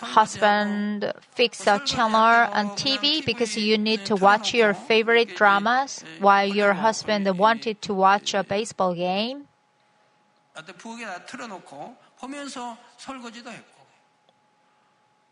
husband, 0.00 1.12
fix 1.32 1.66
a 1.66 1.78
channel 1.86 2.48
on 2.52 2.68
TV 2.76 3.24
because 3.24 3.56
you 3.56 3.78
need 3.78 4.04
to 4.04 4.14
watch 4.16 4.52
your 4.52 4.74
favorite 4.74 5.34
dramas 5.36 6.04
while 6.20 6.46
your 6.46 6.74
husband 6.74 7.26
wanted 7.38 7.80
to 7.80 7.94
watch 7.94 8.34
a 8.34 8.42
baseball 8.42 8.94
game. 8.94 9.46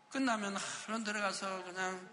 끝나면 0.09 0.55
그런 0.87 1.03
들어가서 1.03 1.63
그냥 1.65 2.09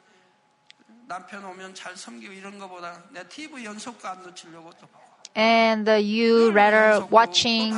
남편 1.09 1.43
오면 1.45 1.75
잘 1.75 1.97
섬기고 1.97 2.33
이런 2.33 2.59
거보다 2.59 3.03
내 3.11 3.27
TV 3.27 3.65
연속가 3.65 4.11
안 4.13 4.23
놓치려고 4.23 4.71
또 4.79 4.87
보고. 4.87 5.06
and 5.37 5.87
uh, 5.87 5.95
you 5.95 6.51
rather 6.51 7.07
watching 7.11 7.77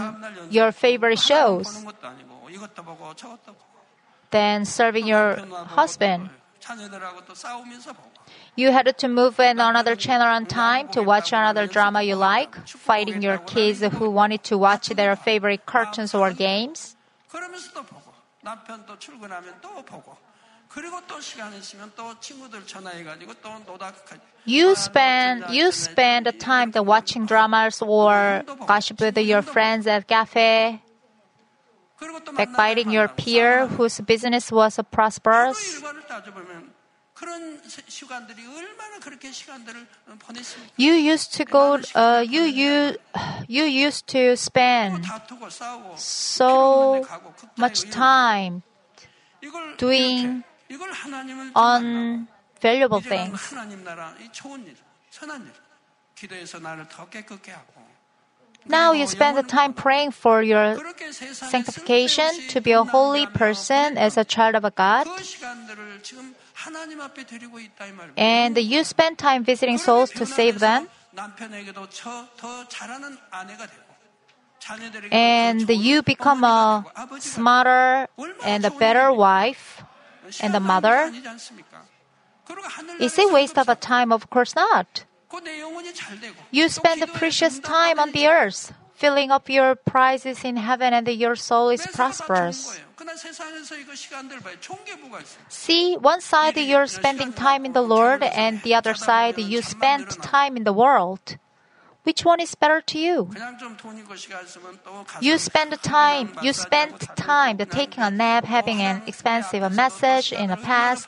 your 0.49 0.71
favorite 0.71 1.19
shows 1.19 1.85
than 4.31 4.65
serving 4.65 5.07
your 5.07 5.37
husband. 5.75 6.31
You 8.55 8.71
had 8.71 8.97
to 8.99 9.09
move 9.09 9.41
in 9.41 9.59
another 9.59 9.97
channel 9.97 10.27
on 10.27 10.47
time 10.47 10.89
to 10.89 11.03
watch 11.03 11.33
another 11.33 11.67
drama 11.67 12.03
you 12.03 12.15
like, 12.15 12.55
fighting 12.67 13.23
your 13.23 13.39
kids 13.39 13.81
who 13.81 14.11
wanted 14.11 14.45
to 14.45 14.59
watch 14.59 14.89
their 14.91 15.17
favorite 15.17 15.67
cartoons 15.67 16.15
or 16.15 16.33
games. 16.33 16.97
You 24.45 24.75
spend 24.75 25.45
you 25.51 25.73
spend 25.73 26.27
the 26.27 26.33
time 26.33 26.73
watching 26.77 27.27
dramas 27.27 27.83
or 27.83 28.43
gossip 28.67 29.01
with 29.01 29.19
your 29.19 29.43
friends 29.43 29.87
at 29.87 30.07
cafe, 30.07 30.81
backbiting 32.37 32.91
your 32.91 33.09
peer 33.09 33.67
whose 33.67 34.01
business 34.01 34.53
was 34.53 34.79
prosperous. 34.91 35.83
You 40.77 40.93
used 40.93 41.35
to 41.35 41.45
go. 41.45 41.81
Uh, 41.95 42.25
you 42.27 42.43
you 42.43 42.97
you 43.49 43.65
used 43.65 44.07
to 44.09 44.37
spend 44.37 45.05
so 45.97 47.05
much 47.57 47.91
time 47.91 48.63
doing. 49.77 50.45
On 51.55 52.29
valuable 52.61 53.01
things. 53.01 53.55
Now 58.67 58.93
you 58.93 59.07
spend 59.07 59.37
the 59.39 59.43
time 59.43 59.73
praying 59.73 60.11
for 60.11 60.43
your 60.43 60.77
sanctification 61.33 62.29
to 62.49 62.61
be 62.61 62.73
a 62.73 62.85
holy 62.85 63.27
person 63.27 63.97
as 63.97 64.17
a 64.17 64.25
child 64.25 64.55
of 64.55 64.65
a 64.65 64.71
God. 64.71 65.07
And 68.17 68.59
you 68.59 68.85
spend 68.85 69.19
time 69.19 69.45
visiting 69.45 69.79
souls 69.79 70.11
to 70.11 70.27
save 70.27 70.59
them. 70.59 70.89
And 75.11 75.69
you 75.71 76.03
become 76.03 76.45
a 76.45 76.85
smarter 77.21 78.09
and 78.45 78.65
a 78.65 78.71
better 78.71 79.13
wife 79.13 79.83
and 80.41 80.55
the 80.55 80.61
mother? 80.61 81.13
Is 83.01 83.19
it 83.19 83.33
waste 83.33 83.59
of 83.59 83.69
a 83.69 83.75
time? 83.75 84.13
Of 84.13 84.31
course 84.31 84.55
not. 84.55 85.05
You 86.51 86.69
spend 86.69 87.03
the 87.03 87.07
precious 87.07 87.59
time 87.59 87.99
on 87.99 88.13
the 88.13 88.27
earth, 88.27 88.73
filling 88.95 89.31
up 89.31 89.51
your 89.51 89.75
prizes 89.75 90.45
in 90.45 90.57
heaven, 90.57 90.95
and 90.95 91.07
your 91.09 91.37
soul 91.37 91.69
is 91.69 91.87
prosperous. 91.87 92.81
See, 95.49 95.97
one 95.97 96.21
side 96.21 96.57
you're 96.57 96.87
spending 96.87 97.33
time 97.33 97.67
in 97.67 97.73
the 97.73 97.83
Lord, 97.83 98.23
and 98.23 98.63
the 98.63 98.75
other 98.75 98.95
side 98.95 99.39
you 99.39 99.63
spend 99.63 100.09
time 100.23 100.57
in 100.57 100.65
the 100.65 100.73
world. 100.73 101.37
Which 102.09 102.25
one 102.25 102.41
is 102.41 102.55
better 102.55 102.81
to 102.81 102.99
you? 102.99 103.29
You 105.21 105.37
spend 105.37 105.73
time, 105.83 106.33
you 106.41 106.55
spend 106.55 107.01
time 107.17 107.59
taking 107.59 108.03
a 108.03 108.11
nap, 108.11 108.47
having 108.47 108.81
an 108.81 109.03
expensive 109.07 109.71
message 109.75 110.33
in 110.33 110.49
the 110.49 110.57
past. 110.57 111.07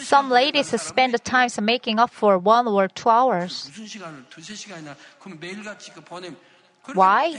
Some 0.00 0.30
ladies 0.30 0.68
spend 0.80 1.22
time 1.24 1.50
making 1.60 1.98
up 1.98 2.08
for 2.08 2.38
one 2.38 2.66
or 2.68 2.88
two 2.88 3.10
hours. 3.10 3.70
Why? 6.94 7.36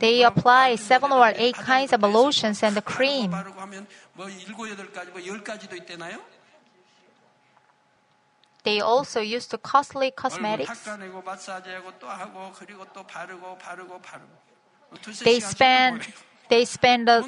They 0.00 0.22
apply 0.22 0.76
seven 0.76 1.12
or 1.12 1.32
eight 1.36 1.56
kinds 1.56 1.92
of 1.92 2.00
lotions 2.00 2.62
and 2.62 2.82
cream. 2.82 3.34
They 8.64 8.80
also 8.80 9.20
used 9.20 9.54
costly 9.62 10.10
cosmetics. 10.10 10.88
They 15.24 15.40
spend 15.40 16.06
they 16.48 16.64
spend 16.64 17.08
a, 17.08 17.24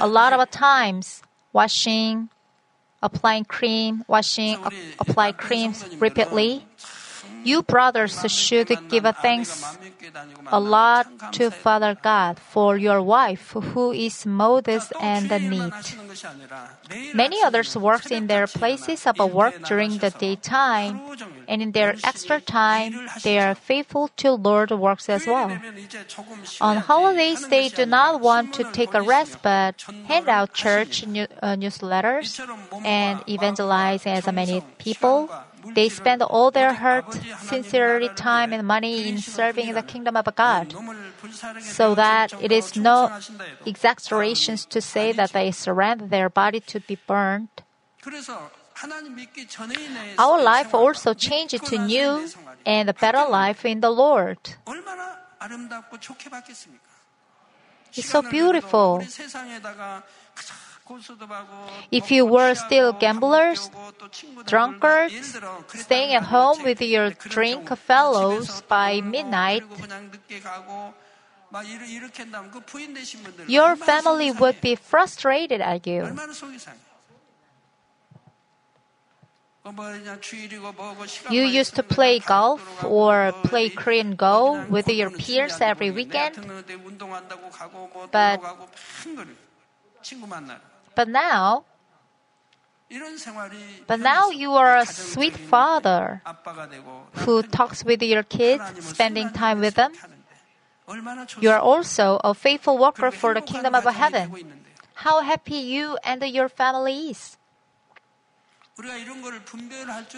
a 0.00 0.08
lot 0.08 0.32
of 0.32 0.50
times 0.50 1.22
washing, 1.52 2.30
applying 3.02 3.44
cream, 3.44 4.04
washing, 4.08 4.58
applying 4.98 5.34
creams 5.34 5.84
repeatedly. 6.00 6.66
You 7.44 7.62
brothers 7.62 8.18
should 8.30 8.70
give 8.88 9.06
thanks 9.20 9.64
a 10.46 10.60
lot 10.60 11.32
to 11.32 11.50
Father 11.50 11.96
God 12.00 12.38
for 12.38 12.76
your 12.76 13.02
wife 13.02 13.52
who 13.52 13.92
is 13.92 14.26
modest 14.26 14.92
and 15.00 15.28
neat. 15.50 15.96
Many 17.14 17.42
others 17.42 17.76
work 17.76 18.10
in 18.10 18.26
their 18.26 18.46
places 18.46 19.06
of 19.06 19.18
work 19.18 19.62
during 19.64 19.98
the 19.98 20.10
daytime, 20.10 21.00
and 21.48 21.62
in 21.62 21.72
their 21.72 21.94
extra 22.04 22.40
time, 22.40 22.94
they 23.22 23.38
are 23.38 23.54
faithful 23.54 24.08
to 24.18 24.32
Lord 24.32 24.70
works 24.70 25.08
as 25.08 25.26
well. 25.26 25.50
On 26.60 26.76
holidays, 26.76 27.46
they 27.48 27.68
do 27.68 27.86
not 27.86 28.20
want 28.20 28.54
to 28.54 28.64
take 28.72 28.94
a 28.94 29.02
rest 29.02 29.38
but 29.42 29.82
hand 30.06 30.28
out 30.28 30.52
church 30.52 31.06
new, 31.06 31.26
uh, 31.42 31.56
newsletters 31.56 32.40
and 32.84 33.22
evangelize 33.28 34.06
as 34.06 34.26
many 34.32 34.62
people 34.78 35.30
they 35.74 35.88
spend 35.88 36.22
all 36.22 36.50
their 36.50 36.74
heart, 36.74 37.06
sincerity, 37.40 38.08
time, 38.16 38.52
and 38.52 38.66
money 38.66 39.08
in 39.08 39.18
serving 39.18 39.74
the 39.74 39.82
kingdom 39.82 40.16
of 40.16 40.26
God, 40.34 40.74
so 41.60 41.94
that 41.94 42.32
it 42.42 42.50
is 42.50 42.76
no 42.76 43.10
exaggeration 43.64 44.56
to 44.56 44.80
say 44.80 45.12
that 45.12 45.32
they 45.32 45.50
surrender 45.50 46.06
their 46.06 46.28
body 46.28 46.60
to 46.60 46.80
be 46.80 46.98
burned. 47.06 47.48
Our 50.18 50.42
life 50.42 50.74
also 50.74 51.14
changed 51.14 51.64
to 51.66 51.78
new 51.78 52.28
and 52.66 52.90
a 52.90 52.94
better 52.94 53.24
life 53.28 53.64
in 53.64 53.80
the 53.80 53.90
Lord. 53.90 54.38
It's 57.94 58.08
so 58.08 58.22
beautiful. 58.22 59.04
If 61.90 62.10
you 62.10 62.26
were 62.26 62.54
still 62.54 62.92
gamblers, 62.92 63.70
drunkards, 64.46 65.38
staying 65.74 66.14
at 66.14 66.24
home 66.24 66.62
with 66.62 66.80
your 66.80 67.10
drink 67.10 67.68
fellows 67.76 68.62
by 68.68 69.00
midnight, 69.00 69.62
your 73.46 73.76
family 73.76 74.30
would 74.30 74.60
be 74.60 74.74
frustrated 74.74 75.60
at 75.60 75.86
you. 75.86 76.08
You 81.30 81.42
used 81.42 81.76
to 81.76 81.84
play 81.84 82.18
golf 82.18 82.82
or 82.82 83.32
play 83.44 83.68
Korean 83.68 84.16
Go 84.16 84.64
with 84.66 84.88
your 84.88 85.10
peers 85.10 85.60
every 85.60 85.90
weekend, 85.92 86.34
but 88.10 88.40
but 90.94 91.08
now, 91.08 91.64
but 93.86 94.00
now 94.00 94.30
you 94.30 94.52
are 94.52 94.76
a 94.76 94.86
sweet 94.86 95.36
father 95.36 96.22
who 97.24 97.42
talks 97.42 97.84
with 97.84 98.02
your 98.02 98.22
kids, 98.22 98.62
spending 98.84 99.30
time 99.30 99.60
with 99.60 99.74
them. 99.74 99.92
You 101.40 101.50
are 101.50 101.58
also 101.60 102.20
a 102.22 102.34
faithful 102.34 102.76
worker 102.76 103.10
for 103.10 103.32
the 103.34 103.40
kingdom 103.40 103.74
of 103.74 103.84
heaven. 103.84 104.32
How 104.94 105.20
happy 105.22 105.56
you 105.56 105.96
and 106.04 106.22
your 106.22 106.48
family 106.48 107.10
is. 107.10 107.38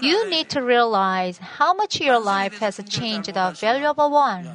You 0.01 0.31
need 0.31 0.49
to 0.51 0.63
realize 0.63 1.39
how 1.39 1.75
much 1.75 2.01
your 2.01 2.21
life 2.21 2.59
has 2.59 2.81
changed 2.89 3.31
a 3.35 3.51
valuable 3.51 4.11
one. 4.11 4.49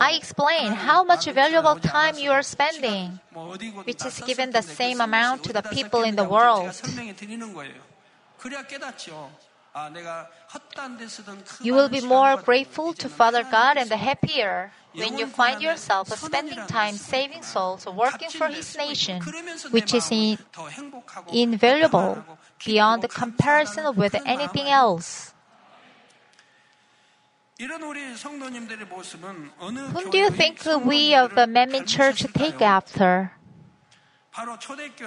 I 0.00 0.12
explain 0.16 0.72
how 0.72 1.04
much 1.04 1.26
valuable 1.26 1.76
time 1.76 2.18
you 2.18 2.32
are 2.32 2.42
spending, 2.42 3.20
which 3.84 4.04
is 4.04 4.20
given 4.26 4.50
the 4.50 4.62
same 4.62 5.00
amount 5.00 5.44
to 5.44 5.52
the 5.52 5.62
people 5.62 6.02
in 6.02 6.16
the 6.16 6.24
world. 6.24 6.74
You 11.60 11.74
will 11.74 11.88
be 11.88 12.00
more 12.00 12.36
grateful 12.36 12.94
to 12.94 13.08
Father 13.08 13.42
God 13.42 13.76
and 13.76 13.90
the 13.90 13.96
happier 13.96 14.70
when 14.94 15.18
you 15.18 15.26
find 15.26 15.60
yourself 15.60 16.16
spending 16.16 16.58
time 16.68 16.94
saving 16.94 17.42
souls, 17.42 17.84
working 17.86 18.30
for 18.30 18.46
His 18.46 18.76
nation, 18.76 19.20
which 19.70 19.92
is 19.92 20.08
in, 20.12 20.38
invaluable 21.32 22.24
beyond 22.64 23.02
the 23.02 23.08
comparison 23.08 23.96
with 23.96 24.14
anything 24.24 24.68
else. 24.68 25.34
Whom 27.58 27.80
do 30.10 30.18
you 30.18 30.30
think 30.30 30.64
we 30.84 31.14
of 31.14 31.34
the 31.34 31.46
Manmin 31.46 31.86
Church 31.86 32.24
take 32.32 32.62
after? 32.62 33.32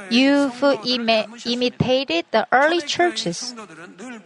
You've 0.09 0.63
imitated 1.45 2.25
the 2.31 2.47
early 2.51 2.81
churches. 2.81 3.53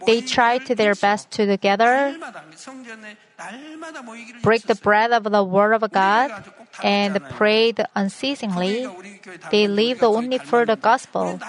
They 0.06 0.20
tried 0.20 0.66
their 0.66 0.94
best 0.94 1.30
to 1.32 1.46
together 1.46 2.16
break 4.42 4.62
the 4.62 4.76
bread 4.76 5.12
of 5.12 5.24
the 5.24 5.42
Word 5.42 5.72
of 5.74 5.90
God 5.90 6.30
and 6.82 7.20
prayed 7.30 7.84
unceasingly. 7.96 8.86
They 9.50 9.66
lived 9.66 10.04
only 10.04 10.38
for 10.38 10.64
the 10.64 10.76
gospel. 10.76 11.40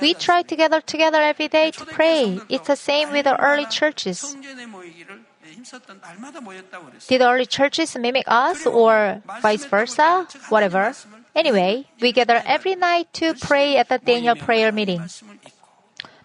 We 0.00 0.14
try 0.14 0.42
together, 0.42 0.80
together 0.80 1.20
every 1.20 1.48
day 1.48 1.70
to 1.70 1.84
pray. 1.86 2.40
It's 2.48 2.66
the 2.66 2.76
same 2.76 3.12
with 3.12 3.24
the 3.24 3.38
early 3.38 3.66
churches. 3.66 4.34
Did 7.08 7.20
early 7.22 7.46
churches 7.46 7.96
mimic 7.96 8.24
us 8.26 8.66
or 8.66 9.22
vice 9.40 9.64
versa? 9.66 10.26
Whatever. 10.48 10.94
Anyway, 11.34 11.86
we 12.00 12.12
gather 12.12 12.42
every 12.44 12.74
night 12.74 13.12
to 13.14 13.34
pray 13.34 13.76
at 13.76 13.88
the 13.88 13.98
Daniel 13.98 14.36
prayer 14.36 14.70
meeting. 14.70 15.02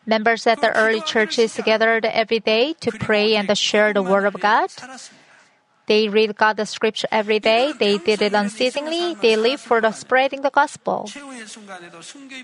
Members 0.06 0.48
at 0.48 0.62
the 0.62 0.72
early 0.76 1.02
churches 1.02 1.60
gathered 1.64 2.06
every 2.06 2.40
day 2.40 2.74
to 2.80 2.92
pray 2.92 3.36
and 3.36 3.48
share 3.58 3.94
the 3.94 4.04
Word 4.04 4.26
of 4.26 4.40
God. 4.40 4.70
They 5.88 6.10
read 6.10 6.36
God's 6.36 6.70
scripture 6.70 7.08
every 7.12 7.40
day. 7.40 7.72
They 7.72 7.98
did 7.98 8.22
it 8.22 8.34
unceasingly. 8.34 9.16
They 9.16 9.38
live 9.38 9.62
for 9.62 9.80
the 9.80 9.92
spreading 9.92 10.42
the 10.42 10.50
gospel. 10.52 11.10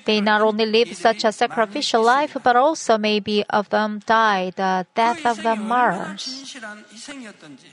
They 0.05 0.21
not 0.21 0.41
only 0.41 0.65
lived 0.65 0.95
such 0.95 1.25
a 1.25 1.31
sacrificial 1.31 2.01
life, 2.01 2.37
but 2.41 2.55
also 2.55 2.97
maybe 2.97 3.43
of 3.49 3.69
them 3.69 3.99
died 4.05 4.55
the 4.55 4.87
death 4.95 5.25
of 5.25 5.43
the 5.43 5.55
martyrs. 5.57 6.55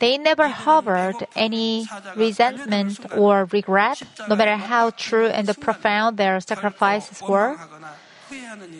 They 0.01 0.18
never 0.18 0.49
harbored 0.49 1.27
any 1.37 1.87
resentment 2.16 2.99
or 3.16 3.47
regret, 3.53 4.03
no 4.29 4.35
matter 4.35 4.57
how 4.57 4.91
true 4.91 5.29
and 5.29 5.47
profound 5.61 6.16
their 6.16 6.41
sacrifices 6.41 7.23
were. 7.23 7.57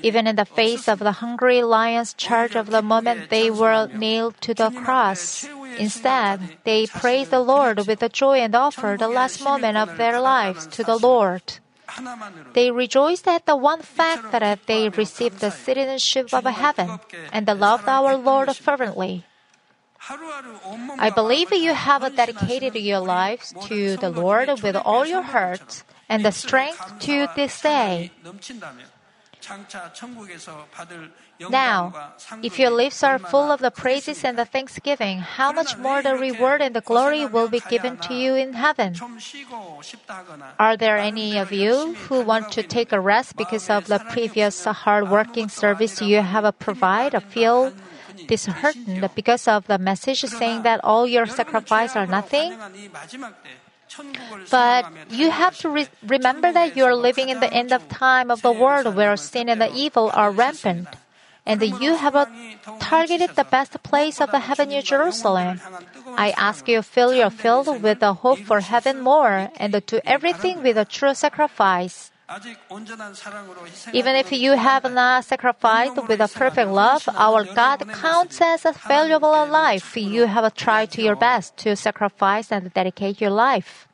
Even 0.03 0.27
in 0.27 0.37
the 0.37 0.45
face 0.45 0.89
of 0.89 0.99
the 0.99 1.23
hungry 1.23 1.63
lion's 1.63 2.15
charge 2.15 2.55
of 2.55 2.71
the 2.71 2.83
moment 2.83 3.31
they 3.31 3.51
were 3.51 3.89
nailed 3.89 4.41
to 4.43 4.55
the 4.55 4.71
cross. 4.71 5.47
Instead, 5.79 6.57
they 6.65 6.87
praised 6.87 7.31
the 7.31 7.41
Lord 7.41 7.87
with 7.87 8.01
the 8.01 8.09
joy 8.09 8.39
and 8.41 8.55
offered 8.55 9.01
the 9.01 9.09
last 9.09 9.43
moment 9.43 9.77
of 9.77 9.97
their 9.97 10.21
lives 10.21 10.67
to 10.69 10.85
the 10.85 10.97
Lord. 10.97 11.43
They 12.55 12.71
rejoiced 12.71 13.27
at 13.27 13.47
the 13.47 13.57
one 13.57 13.83
fact 13.83 14.31
that 14.33 14.67
they 14.67 14.89
received 14.89 15.41
the 15.41 15.51
citizenship 15.51 16.33
of 16.33 16.45
heaven 16.45 17.01
and 17.33 17.47
loved 17.49 17.89
our 17.89 18.17
Lord 18.17 18.55
fervently. 18.57 19.25
I 20.99 21.11
believe 21.11 21.53
you 21.53 21.75
have 21.75 22.17
dedicated 22.17 22.75
your 22.77 23.01
lives 23.01 23.55
to 23.69 23.97
the 23.97 24.11
Lord 24.11 24.49
with 24.63 24.77
all 24.77 25.05
your 25.05 25.23
heart 25.23 25.83
and 26.09 26.25
the 26.25 26.33
strength 26.33 27.01
to 27.01 27.29
this 27.37 27.61
day. 27.61 28.11
Now, 31.49 32.13
if 32.43 32.59
your 32.59 32.71
lips 32.71 33.03
are 33.03 33.19
full 33.19 33.51
of 33.51 33.61
the 33.61 33.71
praises 33.71 34.25
and 34.25 34.39
the 34.39 34.45
thanksgiving, 34.45 35.19
how 35.19 35.53
much 35.53 35.77
more 35.79 36.03
the 36.03 36.15
reward 36.15 36.61
and 36.61 36.75
the 36.75 36.81
glory 36.81 37.25
will 37.27 37.49
be 37.49 37.61
given 37.69 37.97
to 38.09 38.15
you 38.15 38.35
in 38.35 38.53
heaven? 38.53 38.95
Are 40.59 40.77
there 40.77 40.99
any 40.99 41.39
of 41.39 41.53
you 41.53 41.95
who 42.09 42.21
want 42.21 42.53
to 42.53 42.63
take 42.63 42.93
a 42.93 43.01
rest 43.01 43.37
because 43.37 43.71
of 43.71 43.87
the 43.87 43.99
previous 44.11 44.65
hard-working 44.65 45.49
service 45.49 46.01
you 46.03 46.21
have 46.21 46.59
provided, 46.59 47.23
feel 47.23 47.73
disheartened 48.27 49.09
because 49.15 49.49
of 49.49 49.67
the 49.67 49.79
message 49.79 50.21
saying 50.23 50.63
that 50.63 50.81
all 50.85 51.07
your 51.07 51.27
sacrifice 51.27 51.97
are 51.97 52.07
nothing? 52.07 52.53
But 54.51 54.87
you 55.11 55.31
have 55.31 55.57
to 55.59 55.69
re- 55.71 55.89
remember 56.07 56.53
that 56.53 56.77
you 56.77 56.85
are 56.85 56.95
living 56.95 57.29
in 57.29 57.41
the 57.41 57.53
end 57.53 57.73
of 57.73 57.89
time 57.89 58.31
of 58.31 58.43
the 58.43 58.53
world 58.53 58.95
where 58.95 59.17
sin 59.17 59.49
and 59.49 59.61
the 59.61 59.73
evil 59.75 60.11
are 60.15 60.31
rampant. 60.31 60.89
And 61.47 61.63
you 61.63 61.97
have 61.97 62.15
targeted 62.79 63.35
the 63.35 63.45
best 63.45 63.83
place 63.83 64.21
of 64.21 64.31
the 64.31 64.41
heaven, 64.41 64.69
New 64.69 64.83
Jerusalem. 64.83 65.61
I 66.17 66.31
ask 66.37 66.69
you, 66.69 66.83
fill 66.83 67.15
your 67.15 67.31
field 67.31 67.83
with 67.83 68.01
the 68.01 68.15
hope 68.15 68.39
for 68.41 68.61
heaven 68.61 69.01
more 69.01 69.51
and 69.57 69.73
do 69.87 70.01
everything 70.05 70.63
with 70.63 70.77
a 70.77 70.85
true 70.85 71.15
sacrifice. 71.15 72.11
Even 73.93 74.15
if 74.15 74.31
you 74.31 74.53
have 74.53 74.85
not 74.93 75.25
sacrificed 75.25 75.97
with 76.07 76.21
a 76.21 76.29
perfect 76.29 76.71
love, 76.71 77.09
our 77.17 77.43
God 77.43 77.83
counts 77.95 78.41
as 78.41 78.65
a 78.65 78.73
valuable 78.73 79.47
life. 79.47 79.97
You 79.97 80.27
have 80.27 80.55
tried 80.55 80.93
to 80.93 81.03
your 81.03 81.17
best 81.17 81.57
to 81.59 81.75
sacrifice 81.75 82.53
and 82.53 82.73
dedicate 82.73 83.21
your 83.21 83.31
life. 83.31 83.89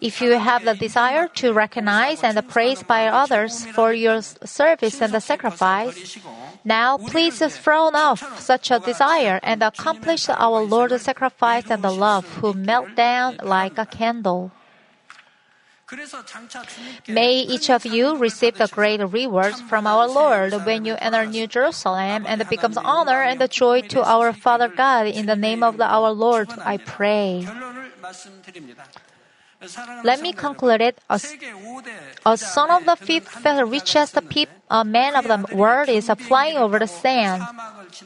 If 0.00 0.20
you 0.20 0.38
have 0.38 0.64
the 0.64 0.74
desire 0.74 1.28
to 1.42 1.52
recognize 1.52 2.22
and 2.22 2.48
praise 2.48 2.82
by 2.82 3.08
others 3.08 3.66
for 3.66 3.92
your 3.92 4.22
service 4.22 5.00
and 5.02 5.12
the 5.12 5.20
sacrifice, 5.20 6.18
now 6.64 6.98
please 6.98 7.38
throw 7.56 7.90
off 7.90 8.22
such 8.40 8.70
a 8.70 8.78
desire 8.78 9.40
and 9.42 9.62
accomplish 9.62 10.28
our 10.28 10.62
Lord's 10.62 11.02
sacrifice 11.02 11.70
and 11.70 11.82
the 11.82 11.90
love 11.90 12.26
who 12.36 12.54
melt 12.54 12.94
down 12.94 13.38
like 13.42 13.76
a 13.78 13.86
candle. 13.86 14.52
May 17.08 17.40
each 17.40 17.68
of 17.68 17.84
you 17.84 18.16
receive 18.16 18.58
the 18.58 18.68
great 18.68 19.00
rewards 19.02 19.60
from 19.62 19.88
our 19.88 20.06
Lord 20.06 20.52
when 20.64 20.84
you 20.84 20.94
enter 21.00 21.26
New 21.26 21.48
Jerusalem 21.48 22.24
and 22.28 22.48
becomes 22.48 22.76
honor 22.76 23.22
and 23.22 23.42
joy 23.50 23.80
to 23.90 24.04
our 24.04 24.32
Father 24.32 24.68
God. 24.68 25.08
In 25.08 25.26
the 25.26 25.34
name 25.34 25.64
of 25.64 25.80
our 25.80 26.12
Lord, 26.12 26.48
I 26.62 26.76
pray. 26.76 27.44
Let 30.04 30.22
me 30.22 30.32
conclude 30.32 30.80
it. 30.80 30.98
A, 31.10 31.20
a 32.24 32.36
son 32.36 32.70
of 32.70 32.86
the 32.86 32.96
fifth 32.96 33.44
richest 33.44 34.16
peop, 34.30 34.48
a 34.70 34.84
man 34.84 35.14
of 35.14 35.24
the 35.28 35.54
world 35.54 35.90
is 35.90 36.10
flying 36.28 36.56
over 36.56 36.78
the 36.78 36.86
sand. 36.86 37.42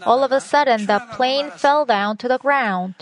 All 0.02 0.24
of 0.24 0.32
a 0.32 0.40
sudden, 0.40 0.86
the 0.86 1.00
plane 1.12 1.50
fell 1.52 1.84
down 1.84 2.16
to 2.18 2.28
the 2.28 2.38
ground. 2.38 2.94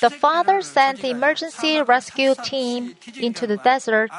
The 0.00 0.10
father 0.10 0.62
sent 0.62 1.02
the 1.02 1.10
emergency 1.10 1.82
rescue 1.82 2.34
team 2.36 2.94
into 3.16 3.48
the 3.48 3.56
desert 3.56 4.10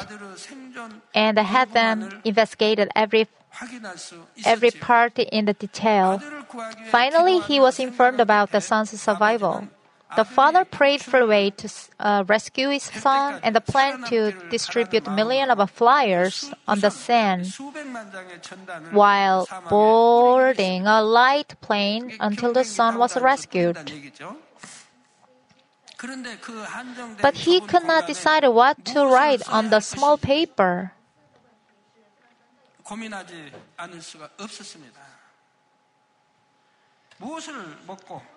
and 1.15 1.37
had 1.39 1.71
them 1.71 2.21
investigate 2.25 2.79
every 2.95 3.27
every 4.45 4.71
part 4.71 5.17
in 5.17 5.45
the 5.45 5.53
detail. 5.53 6.21
Finally, 6.91 7.39
he 7.39 7.59
was 7.59 7.79
informed 7.79 8.19
about 8.19 8.51
the 8.51 8.61
son's 8.61 8.91
survival. 9.01 9.67
The 10.15 10.23
father 10.23 10.63
prayed 10.63 11.03
for 11.03 11.19
a 11.19 11.27
way 11.27 11.49
to 11.51 11.69
uh, 11.99 12.23
rescue 12.27 12.69
his 12.69 12.83
son 12.83 13.39
and 13.43 13.55
the 13.55 13.61
plan 13.61 14.03
to 14.05 14.31
distribute 14.49 15.11
millions 15.11 15.51
of 15.51 15.69
flyers 15.69 16.51
on 16.67 16.79
the 16.79 16.89
sand 16.89 17.53
while 18.91 19.47
boarding 19.69 20.87
a 20.87 21.01
light 21.01 21.59
plane 21.59 22.15
until 22.19 22.53
the 22.53 22.63
son 22.63 22.97
was 22.97 23.17
rescued. 23.19 23.77
But 27.21 27.35
he 27.35 27.59
could 27.61 27.83
not 27.83 28.07
decide 28.07 28.47
what 28.47 28.85
to 28.85 29.05
write 29.05 29.47
on 29.49 29.69
the 29.69 29.81
small 29.81 30.17
paper. 30.17 30.93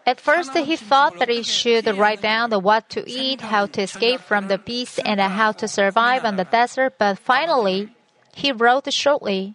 At 0.06 0.20
first, 0.20 0.56
he 0.56 0.76
thought 0.76 1.18
that 1.18 1.28
he 1.28 1.42
should 1.42 1.86
write 1.98 2.22
down 2.22 2.48
the 2.48 2.58
what 2.58 2.88
to 2.90 3.04
eat, 3.08 3.42
how 3.42 3.66
to 3.66 3.82
escape 3.82 4.20
from 4.20 4.48
the 4.48 4.56
beast, 4.56 5.00
and 5.04 5.20
how 5.20 5.52
to 5.52 5.68
survive 5.68 6.24
on 6.24 6.36
the 6.36 6.44
desert, 6.44 6.94
but 6.98 7.18
finally, 7.18 7.94
he 8.34 8.52
wrote 8.52 8.90
shortly. 8.92 9.54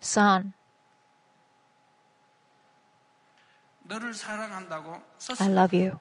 Son, 0.00 0.54
I 5.38 5.48
love 5.48 5.72
you. 5.72 6.00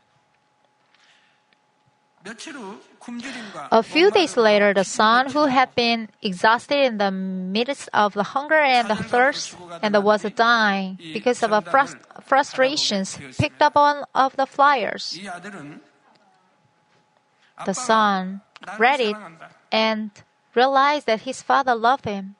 A 3.71 3.83
few 3.83 4.09
days 4.11 4.37
later, 4.37 4.73
the 4.73 4.85
son, 4.85 5.29
who 5.31 5.45
had 5.45 5.75
been 5.75 6.07
exhausted 6.21 6.79
in 6.85 6.97
the 6.97 7.11
midst 7.11 7.89
of 7.93 8.13
the 8.13 8.23
hunger 8.23 8.59
and 8.59 8.87
the 8.89 8.95
thirst 8.95 9.55
and 9.81 9.91
was 10.03 10.23
dying 10.35 10.97
because 11.13 11.43
of 11.43 11.51
frust- 11.65 11.99
frustrations, 12.23 13.19
picked 13.37 13.61
up 13.61 13.75
one 13.75 14.05
of 14.15 14.37
the 14.37 14.45
flyers. 14.45 15.19
The 17.65 17.73
son 17.73 18.41
read 18.79 19.01
it 19.01 19.17
and 19.71 20.11
realized 20.55 21.05
that 21.07 21.21
his 21.21 21.41
father 21.41 21.75
loved 21.75 22.05
him 22.05 22.35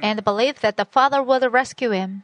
and 0.00 0.24
believed 0.24 0.62
that 0.62 0.78
the 0.78 0.86
father 0.86 1.22
would 1.22 1.44
rescue 1.52 1.90
him. 1.90 2.22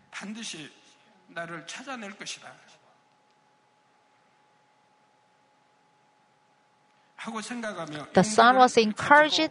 The 8.15 8.25
son 8.25 8.57
was 8.57 8.77
encouraged 8.77 9.51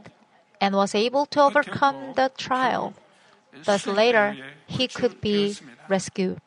and 0.59 0.75
was 0.75 0.95
able 0.95 1.25
to 1.27 1.41
overcome 1.41 2.13
the 2.15 2.31
trial. 2.37 2.93
Thus 3.63 3.85
later, 3.85 4.37
he 4.65 4.87
could 4.87 5.21
be 5.21 5.55
rescued. 5.87 6.41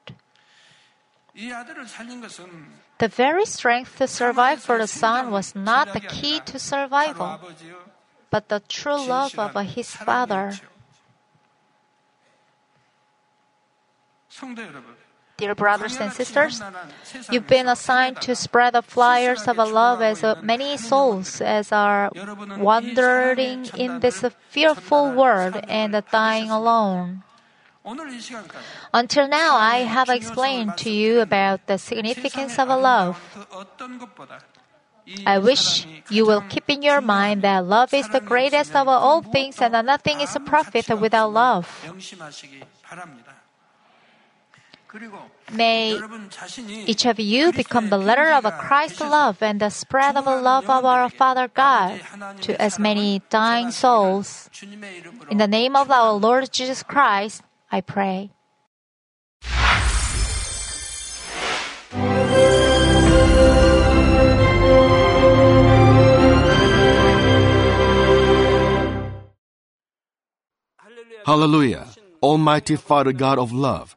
The 1.35 3.09
very 3.09 3.47
strength 3.47 3.99
to 3.99 4.07
survive 4.07 4.63
for 4.63 4.79
the 4.79 4.87
son 4.87 5.31
was 5.31 5.55
not 5.55 5.93
the 5.93 6.01
key 6.01 6.41
to 6.47 6.59
survival, 6.59 7.41
but 8.31 8.49
the 8.49 8.61
true 8.69 9.01
love 9.01 9.39
of 9.39 9.55
his 9.75 9.95
father. 9.95 10.55
Dear 15.43 15.57
brothers 15.57 15.99
and 15.99 16.13
sisters, 16.13 16.63
you've 17.29 17.49
been 17.49 17.67
assigned 17.67 18.23
to 18.23 18.37
spread 18.37 18.75
the 18.75 18.83
flyers 18.83 19.49
of 19.49 19.59
love 19.59 20.01
as 20.01 20.23
many 20.41 20.77
souls 20.79 21.41
as 21.41 21.73
are 21.73 22.15
wandering 22.63 23.67
in 23.75 23.99
this 23.99 24.23
fearful 24.51 25.11
world 25.11 25.59
and 25.67 26.01
dying 26.13 26.49
alone. 26.49 27.25
Until 28.95 29.27
now, 29.27 29.57
I 29.57 29.79
have 29.83 30.09
explained 30.11 30.79
to 30.87 30.91
you 30.91 31.19
about 31.19 31.67
the 31.67 31.77
significance 31.77 32.57
of 32.57 32.69
love. 32.69 33.19
I 35.27 35.39
wish 35.39 35.89
you 36.09 36.25
will 36.25 36.43
keep 36.43 36.71
in 36.71 36.83
your 36.83 37.01
mind 37.01 37.43
that 37.43 37.67
love 37.67 37.93
is 37.93 38.09
the 38.11 38.21
greatest 38.23 38.77
of 38.77 38.87
all 38.87 39.23
things 39.23 39.61
and 39.61 39.75
that 39.75 39.87
nothing 39.87 40.21
is 40.21 40.37
a 40.37 40.41
profit 40.41 40.87
without 41.01 41.33
love. 41.33 41.67
May 45.53 45.97
each 46.87 47.07
of 47.07 47.19
you 47.19 47.53
become 47.53 47.89
the 47.89 47.97
letter 47.97 48.33
of 48.33 48.45
a 48.45 48.53
Christ 48.53 49.01
love 49.01 49.43
and 49.43 49.61
the 49.61 49.71
spread 49.71 50.17
of 50.17 50.25
the 50.27 50.37
love 50.37 50.69
of 50.69 50.85
our 50.85 51.09
Father 51.09 51.49
God 51.49 52.01
to 52.43 52.61
as 52.61 52.79
many 52.79 53.23
dying 53.31 53.71
souls. 53.71 54.51
In 55.31 55.39
the 55.39 55.49
name 55.49 55.77
of 55.77 55.91
our 55.91 56.13
Lord 56.13 56.53
Jesus 56.53 56.83
Christ, 56.83 57.43
I 57.71 57.81
pray. 57.81 58.33
Hallelujah! 71.25 71.87
Almighty 72.21 72.77
Father 72.77 73.13
God 73.13 73.39
of 73.39 73.53
love. 73.53 73.97